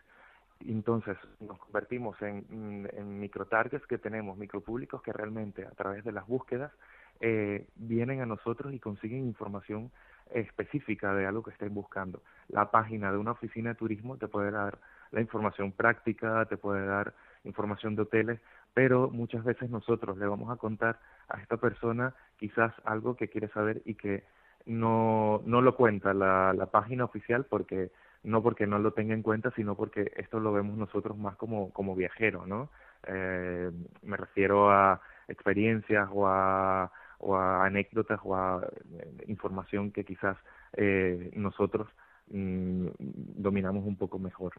Entonces 0.60 1.18
nos 1.40 1.58
convertimos 1.60 2.22
en, 2.22 2.90
en 2.94 3.20
micro-targets 3.20 3.86
que 3.88 3.98
tenemos, 3.98 4.38
micropúblicos 4.38 5.02
que 5.02 5.12
realmente 5.12 5.66
a 5.66 5.72
través 5.72 6.04
de 6.04 6.12
las 6.12 6.28
búsquedas 6.28 6.72
eh, 7.20 7.68
vienen 7.76 8.22
a 8.22 8.26
nosotros 8.26 8.74
y 8.74 8.80
consiguen 8.80 9.26
información 9.26 9.92
específica 10.32 11.14
de 11.14 11.26
algo 11.26 11.44
que 11.44 11.52
estén 11.52 11.74
buscando. 11.74 12.22
La 12.50 12.72
página 12.72 13.12
de 13.12 13.18
una 13.18 13.32
oficina 13.32 13.70
de 13.70 13.76
turismo 13.76 14.18
te 14.18 14.28
puede 14.28 14.52
dar 14.52 14.78
la 15.12 15.22
información 15.22 15.72
práctica, 15.72 16.46
te 16.46 16.58
puede 16.58 16.86
dar 16.86 17.14
información 17.44 17.96
de 17.96 18.02
hoteles, 18.02 18.42
pero 18.74 19.10
muchas 19.10 19.44
veces 19.44 19.70
nosotros 19.70 20.18
le 20.18 20.26
vamos 20.26 20.52
a 20.52 20.58
contar 20.58 21.00
a 21.30 21.40
esta 21.40 21.58
persona 21.58 22.14
quizás 22.38 22.74
algo 22.84 23.16
que 23.16 23.30
quiere 23.30 23.48
saber 23.50 23.82
y 23.86 23.96
que 23.96 24.24
no, 24.66 25.42
no 25.46 25.62
lo 25.62 25.76
cuenta 25.76 26.14
la, 26.14 26.54
la 26.54 26.68
página 26.68 27.06
oficial 27.06 27.46
porque 27.46 27.92
no 28.24 28.42
porque 28.42 28.66
no 28.66 28.80
lo 28.80 28.94
tenga 28.94 29.14
en 29.14 29.22
cuenta, 29.22 29.52
sino 29.56 29.76
porque 29.76 30.12
esto 30.16 30.40
lo 30.40 30.54
vemos 30.54 30.78
nosotros 30.78 31.18
más 31.18 31.36
como, 31.36 31.72
como 31.72 31.96
viajeros, 31.96 32.48
¿no? 32.48 32.70
Eh, 33.06 33.70
me 34.02 34.18
refiero 34.18 34.72
a 34.72 35.02
experiencias 35.28 36.08
o 36.12 36.28
a, 36.28 36.90
o 37.20 37.36
a 37.36 37.66
anécdotas 37.66 38.20
o 38.24 38.36
a 38.36 38.66
eh, 38.98 39.26
información 39.28 39.92
que 39.92 40.06
quizás 40.06 40.38
eh, 40.74 41.32
nosotros 41.36 41.88
mm, 42.32 42.88
dominamos 43.00 43.86
un 43.86 43.98
poco 43.98 44.20
mejor. 44.20 44.54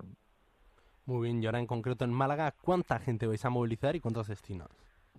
Muy 1.07 1.29
bien, 1.29 1.43
y 1.43 1.47
ahora 1.47 1.59
en 1.59 1.67
concreto 1.67 2.05
en 2.05 2.13
Málaga, 2.13 2.53
¿cuánta 2.63 2.99
gente 2.99 3.27
vais 3.27 3.45
a 3.45 3.51
movilizar 3.51 3.97
y 3.97 4.01
cuántos 4.01 4.29
destinos? 4.29 4.69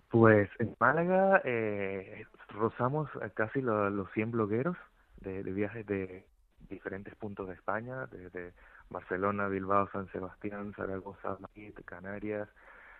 Pues 0.08 0.48
en 0.58 0.76
Málaga 0.78 1.42
eh, 1.44 2.26
rozamos 2.50 3.08
casi 3.34 3.60
lo, 3.60 3.90
los 3.90 4.10
100 4.12 4.30
blogueros 4.30 4.76
de, 5.20 5.42
viajes 5.42 5.86
de 5.86 6.24
diferentes 6.68 7.14
puntos 7.16 7.48
de 7.48 7.54
España, 7.54 8.06
desde 8.06 8.52
Barcelona, 8.90 9.48
Bilbao, 9.48 9.88
San 9.90 10.10
Sebastián, 10.12 10.72
Zaragoza, 10.74 11.36
Madrid, 11.40 11.74
Canarias, 11.84 12.48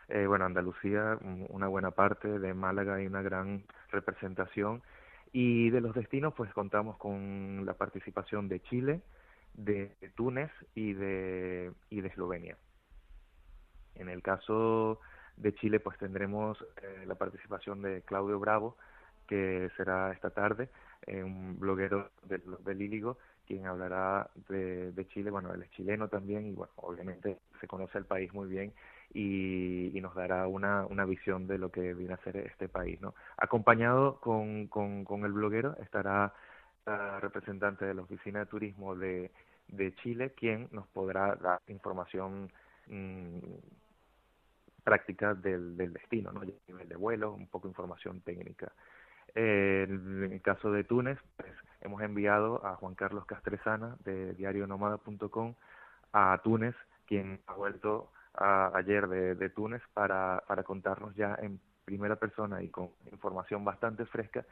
eh, 0.08 0.26
bueno, 0.26 0.44
Andalucía, 0.44 1.18
una 1.48 1.68
buena 1.68 1.90
parte, 1.90 2.38
de 2.38 2.54
Málaga 2.54 2.94
hay 2.94 3.06
una 3.06 3.22
gran 3.22 3.64
representación. 3.90 4.82
Y 5.32 5.70
de 5.70 5.80
los 5.80 5.94
destinos, 5.94 6.34
pues 6.34 6.52
contamos 6.52 6.96
con 6.96 7.66
la 7.66 7.74
participación 7.74 8.48
de 8.48 8.60
Chile, 8.60 9.02
de, 9.54 9.96
de 10.00 10.08
Túnez 10.10 10.50
y 10.74 10.92
de, 10.92 11.72
y 11.90 12.00
de 12.00 12.08
Eslovenia. 12.08 12.56
En 13.94 14.08
el 14.08 14.22
caso 14.22 15.00
de 15.36 15.54
Chile, 15.54 15.80
pues 15.80 15.98
tendremos 15.98 16.58
eh, 16.82 17.04
la 17.06 17.14
participación 17.14 17.82
de 17.82 18.02
Claudio 18.02 18.38
Bravo, 18.38 18.76
que 19.26 19.70
será 19.76 20.12
esta 20.12 20.30
tarde, 20.30 20.68
eh, 21.06 21.22
un 21.22 21.58
bloguero 21.58 22.10
del, 22.24 22.42
del 22.64 23.16
quien 23.46 23.66
hablará 23.66 24.28
de, 24.48 24.92
de, 24.92 25.08
Chile. 25.08 25.30
Bueno, 25.30 25.52
él 25.54 25.62
es 25.62 25.70
chileno 25.70 26.08
también 26.08 26.46
y, 26.46 26.52
bueno, 26.52 26.72
obviamente 26.76 27.38
se 27.60 27.66
conoce 27.68 27.98
el 27.98 28.04
país 28.04 28.32
muy 28.34 28.48
bien 28.48 28.72
y, 29.14 29.96
y 29.96 30.00
nos 30.00 30.14
dará 30.14 30.46
una, 30.48 30.84
una 30.86 31.04
visión 31.04 31.46
de 31.46 31.58
lo 31.58 31.70
que 31.70 31.94
viene 31.94 32.14
a 32.14 32.24
ser 32.24 32.36
este 32.38 32.68
país, 32.68 33.00
¿no? 33.00 33.14
Acompañado 33.36 34.20
con, 34.20 34.66
con, 34.66 35.04
con 35.04 35.24
el 35.24 35.32
bloguero 35.32 35.76
estará 35.80 36.34
la 36.86 37.20
representante 37.20 37.84
de 37.84 37.94
la 37.94 38.02
Oficina 38.02 38.40
de 38.40 38.46
Turismo 38.46 38.96
de, 38.96 39.30
de 39.68 39.94
Chile, 39.96 40.32
quien 40.36 40.68
nos 40.72 40.86
podrá 40.88 41.34
dar 41.36 41.60
información 41.68 42.50
mm, 42.88 43.38
práctica 44.86 45.34
del, 45.34 45.76
del 45.76 45.92
destino, 45.92 46.30
¿no? 46.30 46.42
nivel 46.68 46.88
de 46.88 46.94
vuelo, 46.94 47.32
un 47.32 47.48
poco 47.48 47.66
información 47.66 48.20
técnica. 48.20 48.70
en 49.34 50.28
el 50.32 50.40
caso 50.40 50.70
de 50.70 50.84
Túnez, 50.84 51.18
pues 51.36 51.50
hemos 51.80 52.00
enviado 52.02 52.64
a 52.64 52.76
Juan 52.76 52.94
Carlos 52.94 53.26
Castresana 53.26 53.96
de 54.04 54.34
diarionomada.com 54.34 55.54
a 56.12 56.40
Túnez, 56.44 56.76
quien 57.04 57.40
ha 57.48 57.54
vuelto 57.54 58.12
ayer 58.38 59.08
de, 59.08 59.50
Túnez 59.50 59.82
para, 59.92 60.40
contarnos 60.64 61.16
ya 61.16 61.36
en 61.42 61.58
primera 61.84 62.14
persona 62.14 62.62
y 62.62 62.68
con 62.68 62.90
información 63.10 63.64
bastante 63.64 64.06
fresca 64.06 64.44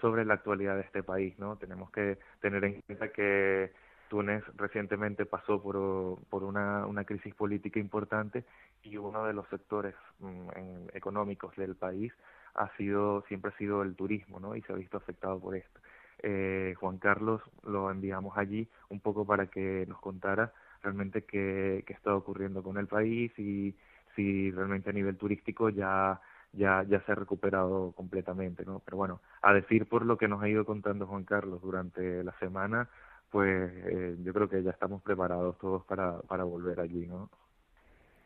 sobre 0.00 0.24
la 0.24 0.34
actualidad 0.34 0.76
de 0.76 0.82
este 0.82 1.02
país, 1.02 1.38
¿no? 1.38 1.56
Tenemos 1.56 1.90
que 1.90 2.18
tener 2.40 2.64
en 2.64 2.80
cuenta 2.80 3.12
que 3.12 3.72
Túnez 4.08 4.42
recientemente 4.56 5.26
pasó 5.26 5.62
por, 5.62 6.18
por 6.30 6.44
una, 6.44 6.86
una 6.86 7.04
crisis 7.04 7.34
política 7.34 7.78
importante 7.78 8.44
y 8.82 8.96
uno 8.96 9.24
de 9.24 9.32
los 9.32 9.48
sectores 9.48 9.94
mm, 10.20 10.88
económicos 10.94 11.54
del 11.56 11.74
país 11.74 12.12
ha 12.54 12.68
sido 12.76 13.22
siempre 13.28 13.50
ha 13.54 13.58
sido 13.58 13.82
el 13.82 13.94
turismo, 13.94 14.40
¿no? 14.40 14.56
Y 14.56 14.62
se 14.62 14.72
ha 14.72 14.76
visto 14.76 14.96
afectado 14.96 15.38
por 15.40 15.56
esto. 15.56 15.80
Eh, 16.22 16.74
Juan 16.78 16.98
Carlos 16.98 17.42
lo 17.64 17.90
enviamos 17.90 18.36
allí 18.36 18.68
un 18.90 19.00
poco 19.00 19.26
para 19.26 19.46
que 19.46 19.86
nos 19.88 20.00
contara 20.00 20.52
realmente 20.82 21.24
qué, 21.24 21.84
qué 21.86 21.92
está 21.92 22.14
ocurriendo 22.14 22.62
con 22.62 22.78
el 22.78 22.86
país 22.86 23.32
y 23.38 23.74
si 24.14 24.50
realmente 24.50 24.90
a 24.90 24.92
nivel 24.92 25.16
turístico 25.16 25.68
ya 25.70 26.20
ya, 26.52 26.84
ya 26.88 27.00
se 27.04 27.12
ha 27.12 27.14
recuperado 27.14 27.92
completamente, 27.92 28.64
¿no? 28.64 28.80
Pero 28.84 28.96
bueno, 28.98 29.20
a 29.40 29.52
decir 29.54 29.86
por 29.86 30.04
lo 30.04 30.18
que 30.18 30.28
nos 30.28 30.42
ha 30.42 30.48
ido 30.48 30.64
contando 30.64 31.06
Juan 31.06 31.24
Carlos 31.24 31.62
durante 31.62 32.22
la 32.24 32.32
semana, 32.38 32.88
pues 33.30 33.72
eh, 33.86 34.16
yo 34.22 34.32
creo 34.34 34.48
que 34.48 34.62
ya 34.62 34.70
estamos 34.70 35.02
preparados 35.02 35.58
todos 35.58 35.84
para, 35.84 36.20
para 36.22 36.44
volver 36.44 36.80
allí, 36.80 37.06
¿no? 37.06 37.30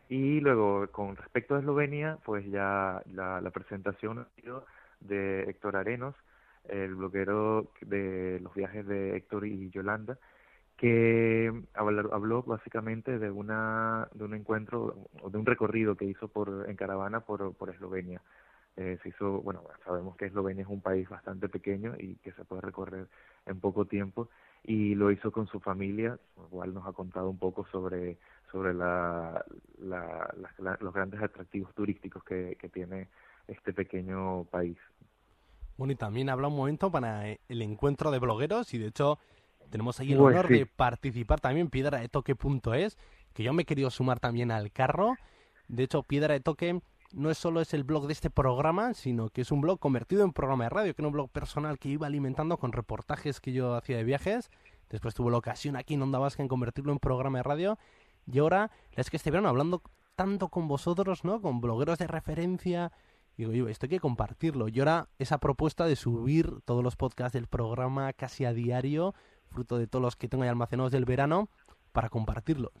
Y 0.09 0.39
luego, 0.39 0.87
con 0.91 1.15
respecto 1.15 1.55
a 1.55 1.59
Eslovenia, 1.59 2.17
pues 2.23 2.45
ya 2.49 3.01
la, 3.13 3.51
presentación 3.51 4.19
ha 4.19 4.27
sido 4.41 4.65
de 5.01 5.43
Héctor 5.43 5.75
Arenos, 5.75 6.15
el 6.69 6.95
bloguero 6.95 7.71
de 7.81 8.39
los 8.41 8.53
viajes 8.53 8.85
de 8.87 9.17
Héctor 9.17 9.45
y 9.45 9.69
Yolanda, 9.69 10.17
que 10.77 11.51
habló, 11.73 12.43
básicamente 12.43 13.19
de 13.19 13.31
una 13.31 14.07
de 14.13 14.23
un 14.23 14.33
encuentro 14.35 15.09
o 15.21 15.29
de 15.29 15.37
un 15.37 15.45
recorrido 15.45 15.95
que 15.95 16.05
hizo 16.05 16.27
por 16.27 16.65
en 16.69 16.75
caravana 16.75 17.21
por, 17.21 17.53
por 17.55 17.69
Eslovenia. 17.69 18.21
Eh, 18.77 18.99
se 19.01 19.09
hizo, 19.09 19.41
bueno, 19.41 19.63
sabemos 19.83 20.15
que 20.17 20.27
Eslovenia 20.27 20.61
es 20.63 20.69
un 20.69 20.81
país 20.81 21.09
bastante 21.09 21.49
pequeño 21.49 21.95
y 21.97 22.15
que 22.17 22.31
se 22.33 22.45
puede 22.45 22.61
recorrer 22.61 23.07
en 23.47 23.59
poco 23.59 23.85
tiempo 23.85 24.29
y 24.63 24.95
lo 24.95 25.11
hizo 25.11 25.31
con 25.31 25.47
su 25.47 25.59
familia, 25.59 26.19
igual 26.51 26.73
nos 26.73 26.85
ha 26.85 26.91
contado 26.91 27.29
un 27.29 27.39
poco 27.39 27.65
sobre 27.71 28.17
sobre 28.51 28.73
la, 28.73 29.43
la, 29.79 30.77
los 30.79 30.93
grandes 30.93 31.21
atractivos 31.21 31.73
turísticos 31.75 32.23
que, 32.23 32.57
que 32.59 32.69
tiene 32.69 33.09
este 33.47 33.73
pequeño 33.73 34.45
país. 34.45 34.77
Bueno, 35.77 35.93
y 35.93 35.95
también 35.95 36.29
habla 36.29 36.47
un 36.47 36.55
momento 36.55 36.91
para 36.91 37.27
el 37.29 37.61
encuentro 37.61 38.11
de 38.11 38.19
blogueros 38.19 38.73
y 38.73 38.77
de 38.77 38.87
hecho 38.87 39.19
tenemos 39.69 39.99
ahí 39.99 40.13
el 40.13 40.17
pues 40.17 40.35
honor 40.35 40.47
de 40.47 40.65
participar 40.65 41.39
también 41.39 41.69
Piedra 41.69 41.99
de 41.99 42.09
Toque.es, 42.09 42.97
que 43.33 43.43
yo 43.43 43.53
me 43.53 43.63
he 43.63 43.65
querido 43.65 43.89
sumar 43.89 44.19
también 44.19 44.51
al 44.51 44.71
carro. 44.71 45.15
De 45.67 45.83
hecho, 45.83 46.03
Piedra 46.03 46.33
de 46.33 46.39
Toque 46.39 46.81
no 47.13 47.29
es 47.29 47.37
solo 47.37 47.61
es 47.61 47.73
el 47.73 47.83
blog 47.83 48.07
de 48.07 48.13
este 48.13 48.29
programa, 48.29 48.93
sino 48.93 49.29
que 49.29 49.41
es 49.41 49.51
un 49.51 49.61
blog 49.61 49.79
convertido 49.79 50.23
en 50.23 50.33
programa 50.33 50.65
de 50.65 50.69
radio, 50.69 50.95
que 50.95 51.01
era 51.01 51.07
un 51.07 51.13
blog 51.13 51.29
personal 51.29 51.77
que 51.77 51.89
iba 51.89 52.07
alimentando 52.07 52.57
con 52.57 52.71
reportajes 52.71 53.39
que 53.39 53.53
yo 53.53 53.75
hacía 53.75 53.97
de 53.97 54.03
viajes. 54.03 54.49
Después 54.89 55.13
tuve 55.13 55.31
la 55.31 55.37
ocasión 55.37 55.75
aquí 55.75 55.95
en 55.95 56.01
Onda 56.01 56.19
Vasca 56.19 56.41
en 56.41 56.47
convertirlo 56.49 56.91
en 56.91 56.99
programa 56.99 57.39
de 57.39 57.43
radio. 57.43 57.77
Y 58.31 58.39
ahora, 58.39 58.71
es 58.95 59.09
que 59.09 59.17
verano 59.31 59.49
hablando 59.49 59.81
tanto 60.15 60.49
con 60.49 60.67
vosotros, 60.67 61.23
¿no? 61.23 61.41
Con 61.41 61.61
blogueros 61.61 61.97
de 61.99 62.07
referencia. 62.07 62.91
Digo, 63.37 63.51
yo, 63.51 63.69
esto 63.69 63.85
hay 63.85 63.91
que 63.91 63.99
compartirlo. 63.99 64.67
Y 64.67 64.79
ahora 64.79 65.07
esa 65.19 65.37
propuesta 65.37 65.85
de 65.85 65.95
subir 65.95 66.61
todos 66.65 66.83
los 66.83 66.95
podcasts 66.95 67.33
del 67.33 67.47
programa 67.47 68.11
casi 68.13 68.45
a 68.45 68.53
diario, 68.53 69.13
fruto 69.49 69.77
de 69.77 69.87
todos 69.87 70.01
los 70.01 70.15
que 70.15 70.27
tengo 70.27 70.43
ahí 70.43 70.49
almacenados 70.49 70.91
del 70.91 71.05
verano, 71.05 71.49
para 71.91 72.09
compartirlo. 72.09 72.71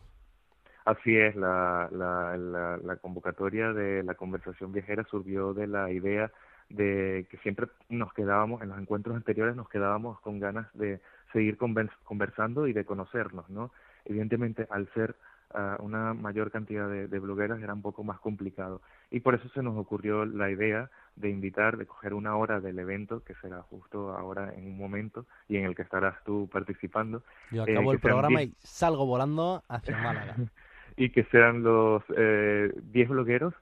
Así 0.85 1.17
es, 1.17 1.35
la, 1.35 1.89
la, 1.91 2.37
la, 2.37 2.95
convocatoria 2.95 3.73
de 3.73 4.03
la 4.03 4.15
conversación 4.15 4.71
viajera 4.71 5.05
surgió 5.11 5.53
de 5.53 5.67
la 5.67 5.91
idea 5.91 6.31
de 6.69 7.27
que 7.29 7.37
siempre 7.39 7.67
nos 7.89 8.13
quedábamos, 8.13 8.61
en 8.61 8.69
los 8.69 8.79
encuentros 8.79 9.15
anteriores 9.15 9.55
nos 9.55 9.67
quedábamos 9.67 10.19
con 10.21 10.39
ganas 10.39 10.67
de 10.73 11.01
seguir 11.33 11.57
conversando 11.57 12.67
y 12.67 12.73
de 12.73 12.85
conocernos, 12.85 13.49
¿no? 13.49 13.71
Evidentemente, 14.05 14.65
al 14.69 14.87
ser 14.93 15.15
uh, 15.53 15.83
una 15.83 16.13
mayor 16.13 16.51
cantidad 16.51 16.89
de, 16.89 17.07
de 17.07 17.19
blogueras 17.19 17.61
era 17.61 17.73
un 17.73 17.81
poco 17.81 18.03
más 18.03 18.19
complicado. 18.19 18.81
Y 19.11 19.19
por 19.21 19.35
eso 19.35 19.47
se 19.49 19.63
nos 19.63 19.77
ocurrió 19.77 20.25
la 20.25 20.49
idea 20.49 20.89
de 21.15 21.29
invitar, 21.29 21.77
de 21.77 21.85
coger 21.85 22.13
una 22.13 22.35
hora 22.35 22.59
del 22.59 22.79
evento, 22.79 23.23
que 23.23 23.33
será 23.35 23.61
justo 23.63 24.15
ahora 24.15 24.53
en 24.53 24.65
un 24.67 24.77
momento, 24.77 25.25
y 25.47 25.57
en 25.57 25.65
el 25.65 25.75
que 25.75 25.81
estarás 25.81 26.23
tú 26.23 26.49
participando. 26.51 27.23
Yo 27.51 27.63
acabo 27.63 27.91
eh, 27.91 27.95
el 27.95 27.99
programa 27.99 28.43
y 28.43 28.53
salgo 28.59 29.05
volando 29.05 29.63
hacia 29.67 29.97
Málaga. 29.97 30.35
y 30.97 31.09
que 31.09 31.23
sean 31.25 31.63
los 31.63 32.03
10 32.07 32.17
eh, 32.17 33.05
blogueros 33.07 33.53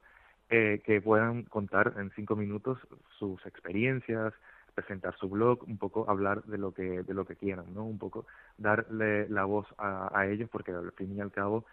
eh, 0.49 0.81
que 0.85 1.01
puedan 1.01 1.43
contar 1.43 1.93
en 1.97 2.11
cinco 2.11 2.35
minutos 2.35 2.77
sus 3.17 3.43
experiencias, 3.45 4.33
presentar 4.75 5.15
su 5.17 5.29
blog, 5.29 5.63
un 5.67 5.77
poco 5.77 6.09
hablar 6.09 6.43
de 6.43 6.57
lo 6.57 6.73
que 6.73 7.01
de 7.03 7.13
lo 7.13 7.25
que 7.25 7.35
quieran, 7.35 7.73
¿no? 7.73 7.85
Un 7.85 7.97
poco 7.97 8.25
darle 8.57 9.27
la 9.29 9.45
voz 9.45 9.65
a, 9.77 10.11
a 10.17 10.27
ellos, 10.27 10.49
porque 10.51 10.71
al 10.71 10.91
fin 10.91 11.15
y 11.15 11.21
al 11.21 11.31
cabo 11.31 11.65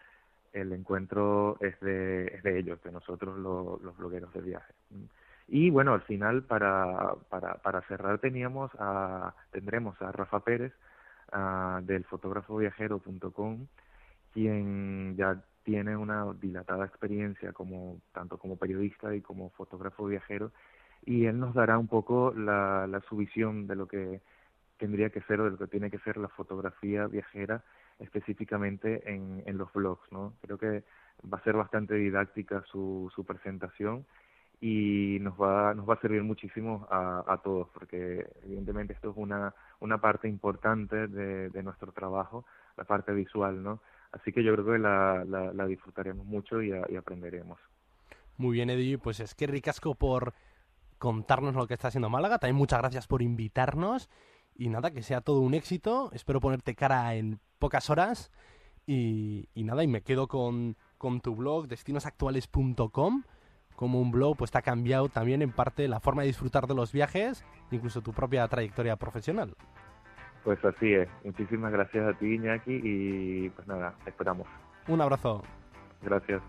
el 0.53 0.73
encuentro 0.73 1.57
es 1.61 1.79
de, 1.81 2.27
es 2.27 2.43
de 2.43 2.59
ellos, 2.59 2.83
de 2.83 2.93
nosotros 2.93 3.39
los 3.39 3.97
blogueros 3.97 4.33
de 4.35 4.41
viaje. 4.41 4.73
Y 5.49 5.71
bueno, 5.71 5.95
al 5.95 6.03
final, 6.03 6.43
para, 6.43 7.15
para, 7.29 7.55
para 7.55 7.83
cerrar, 7.83 8.19
teníamos 8.19 8.71
a, 8.79 9.35
tendremos 9.51 10.01
a 10.01 10.13
Rafa 10.13 10.41
Pérez, 10.41 10.73
a, 11.33 11.81
del 11.83 12.05
fotógrafoviajero.com, 12.05 13.67
quien 14.33 15.17
ya 15.17 15.43
tiene 15.65 15.97
una 15.97 16.33
dilatada 16.41 16.85
experiencia 16.85 17.53
como 17.53 18.01
tanto 18.13 18.37
como 18.37 18.57
periodista 18.57 19.15
y 19.15 19.21
como 19.21 19.51
fotógrafo 19.51 20.07
viajero 20.07 20.51
y 21.05 21.27
él 21.27 21.39
nos 21.39 21.55
dará 21.55 21.79
un 21.79 21.89
poco 21.89 22.33
la, 22.37 22.87
la 22.87 23.01
su 23.09 23.17
visión 23.17 23.67
de 23.67 23.77
lo 23.77 23.87
que 23.87 24.21
tendría 24.79 25.11
que 25.11 25.23
ser 25.23 25.41
o 25.41 25.45
de 25.45 25.51
lo 25.53 25.59
que 25.59 25.67
tiene 25.67 25.91
que 25.91 25.99
ser 25.99 26.17
la 26.17 26.29
fotografía 26.29 27.07
viajera 27.07 27.63
específicamente 27.99 29.03
en, 29.11 29.43
en 29.47 29.59
los 29.59 29.73
blogs, 29.73 30.11
¿no? 30.11 30.35
Creo 30.43 30.59
que 30.59 30.83
va 31.33 31.39
a 31.39 31.45
ser 31.45 31.55
bastante 31.55 31.95
didáctica 31.95 32.65
su, 32.71 33.11
su 33.15 33.25
presentación 33.25 34.05
y 34.61 35.19
nos 35.21 35.35
va, 35.41 35.75
nos 35.75 35.89
va 35.89 35.95
a 35.95 36.01
servir 36.01 36.23
muchísimo 36.23 36.87
a, 36.91 37.25
a 37.27 37.39
todos, 37.39 37.69
porque 37.75 38.27
evidentemente 38.45 38.93
esto 38.93 39.11
es 39.11 39.17
una, 39.17 39.55
una 39.81 39.99
parte 39.99 40.29
importante 40.29 41.09
de, 41.09 41.51
de 41.51 41.63
nuestro 41.63 41.93
trabajo, 41.93 42.45
la 42.77 42.85
parte 42.85 43.13
visual, 43.13 43.63
¿no? 43.63 43.81
Así 44.13 44.33
que 44.33 44.45
yo 44.45 44.53
creo 44.55 44.67
que 44.67 44.79
la, 44.79 45.25
la, 45.25 45.53
la 45.53 45.67
disfrutaremos 45.67 46.25
mucho 46.27 46.63
y, 46.63 46.71
y, 46.71 46.97
aprenderemos. 46.97 47.59
Muy 48.37 48.55
bien, 48.55 48.71
Eddie, 48.71 48.99
pues 48.99 49.21
es 49.21 49.35
que 49.35 49.47
ricasco 49.47 49.95
por 49.95 50.33
contarnos 51.03 51.57
lo 51.57 51.67
que 51.67 51.75
está 51.75 51.89
haciendo 51.89 52.09
Málaga, 52.09 52.39
también 52.39 52.55
muchas 52.55 52.79
gracias 52.79 53.09
por 53.09 53.23
invitarnos 53.23 54.09
y 54.55 54.69
nada, 54.69 54.93
que 54.93 55.03
sea 55.03 55.21
todo 55.21 55.41
un 55.41 55.53
éxito. 55.53 56.11
Espero 56.13 56.39
ponerte 56.39 56.77
cara 56.77 57.13
en 57.17 57.41
pocas 57.59 57.91
horas. 57.91 58.31
Y, 58.87 59.49
y 59.53 59.65
nada, 59.65 59.83
y 59.83 59.89
me 59.89 60.03
quedo 60.03 60.29
con, 60.29 60.77
con 60.99 61.21
tu 61.21 61.35
blog, 61.35 61.67
destinosactuales.com. 61.67 63.25
Como 63.75 64.01
un 64.01 64.13
blog, 64.13 64.37
pues 64.37 64.53
te 64.53 64.59
ha 64.59 64.63
cambiado 64.63 65.09
también 65.09 65.43
en 65.43 65.51
parte 65.51 65.89
la 65.89 65.99
forma 65.99 66.23
de 66.23 66.29
disfrutar 66.29 66.69
de 66.69 66.77
los 66.77 66.93
viajes, 66.93 67.45
incluso 67.73 68.01
tu 68.01 68.13
propia 68.13 68.47
trayectoria 68.47 68.95
profesional. 68.95 69.57
Pues 70.45 70.65
así 70.65 70.93
es. 70.93 71.09
Muchísimas 71.25 71.73
gracias 71.73 72.15
a 72.15 72.17
ti, 72.17 72.35
Iñaki, 72.37 72.81
y 72.81 73.51
pues 73.51 73.67
nada, 73.67 73.97
esperamos. 74.07 74.47
Un 74.87 75.01
abrazo. 75.01 75.43
Gracias. 76.01 76.41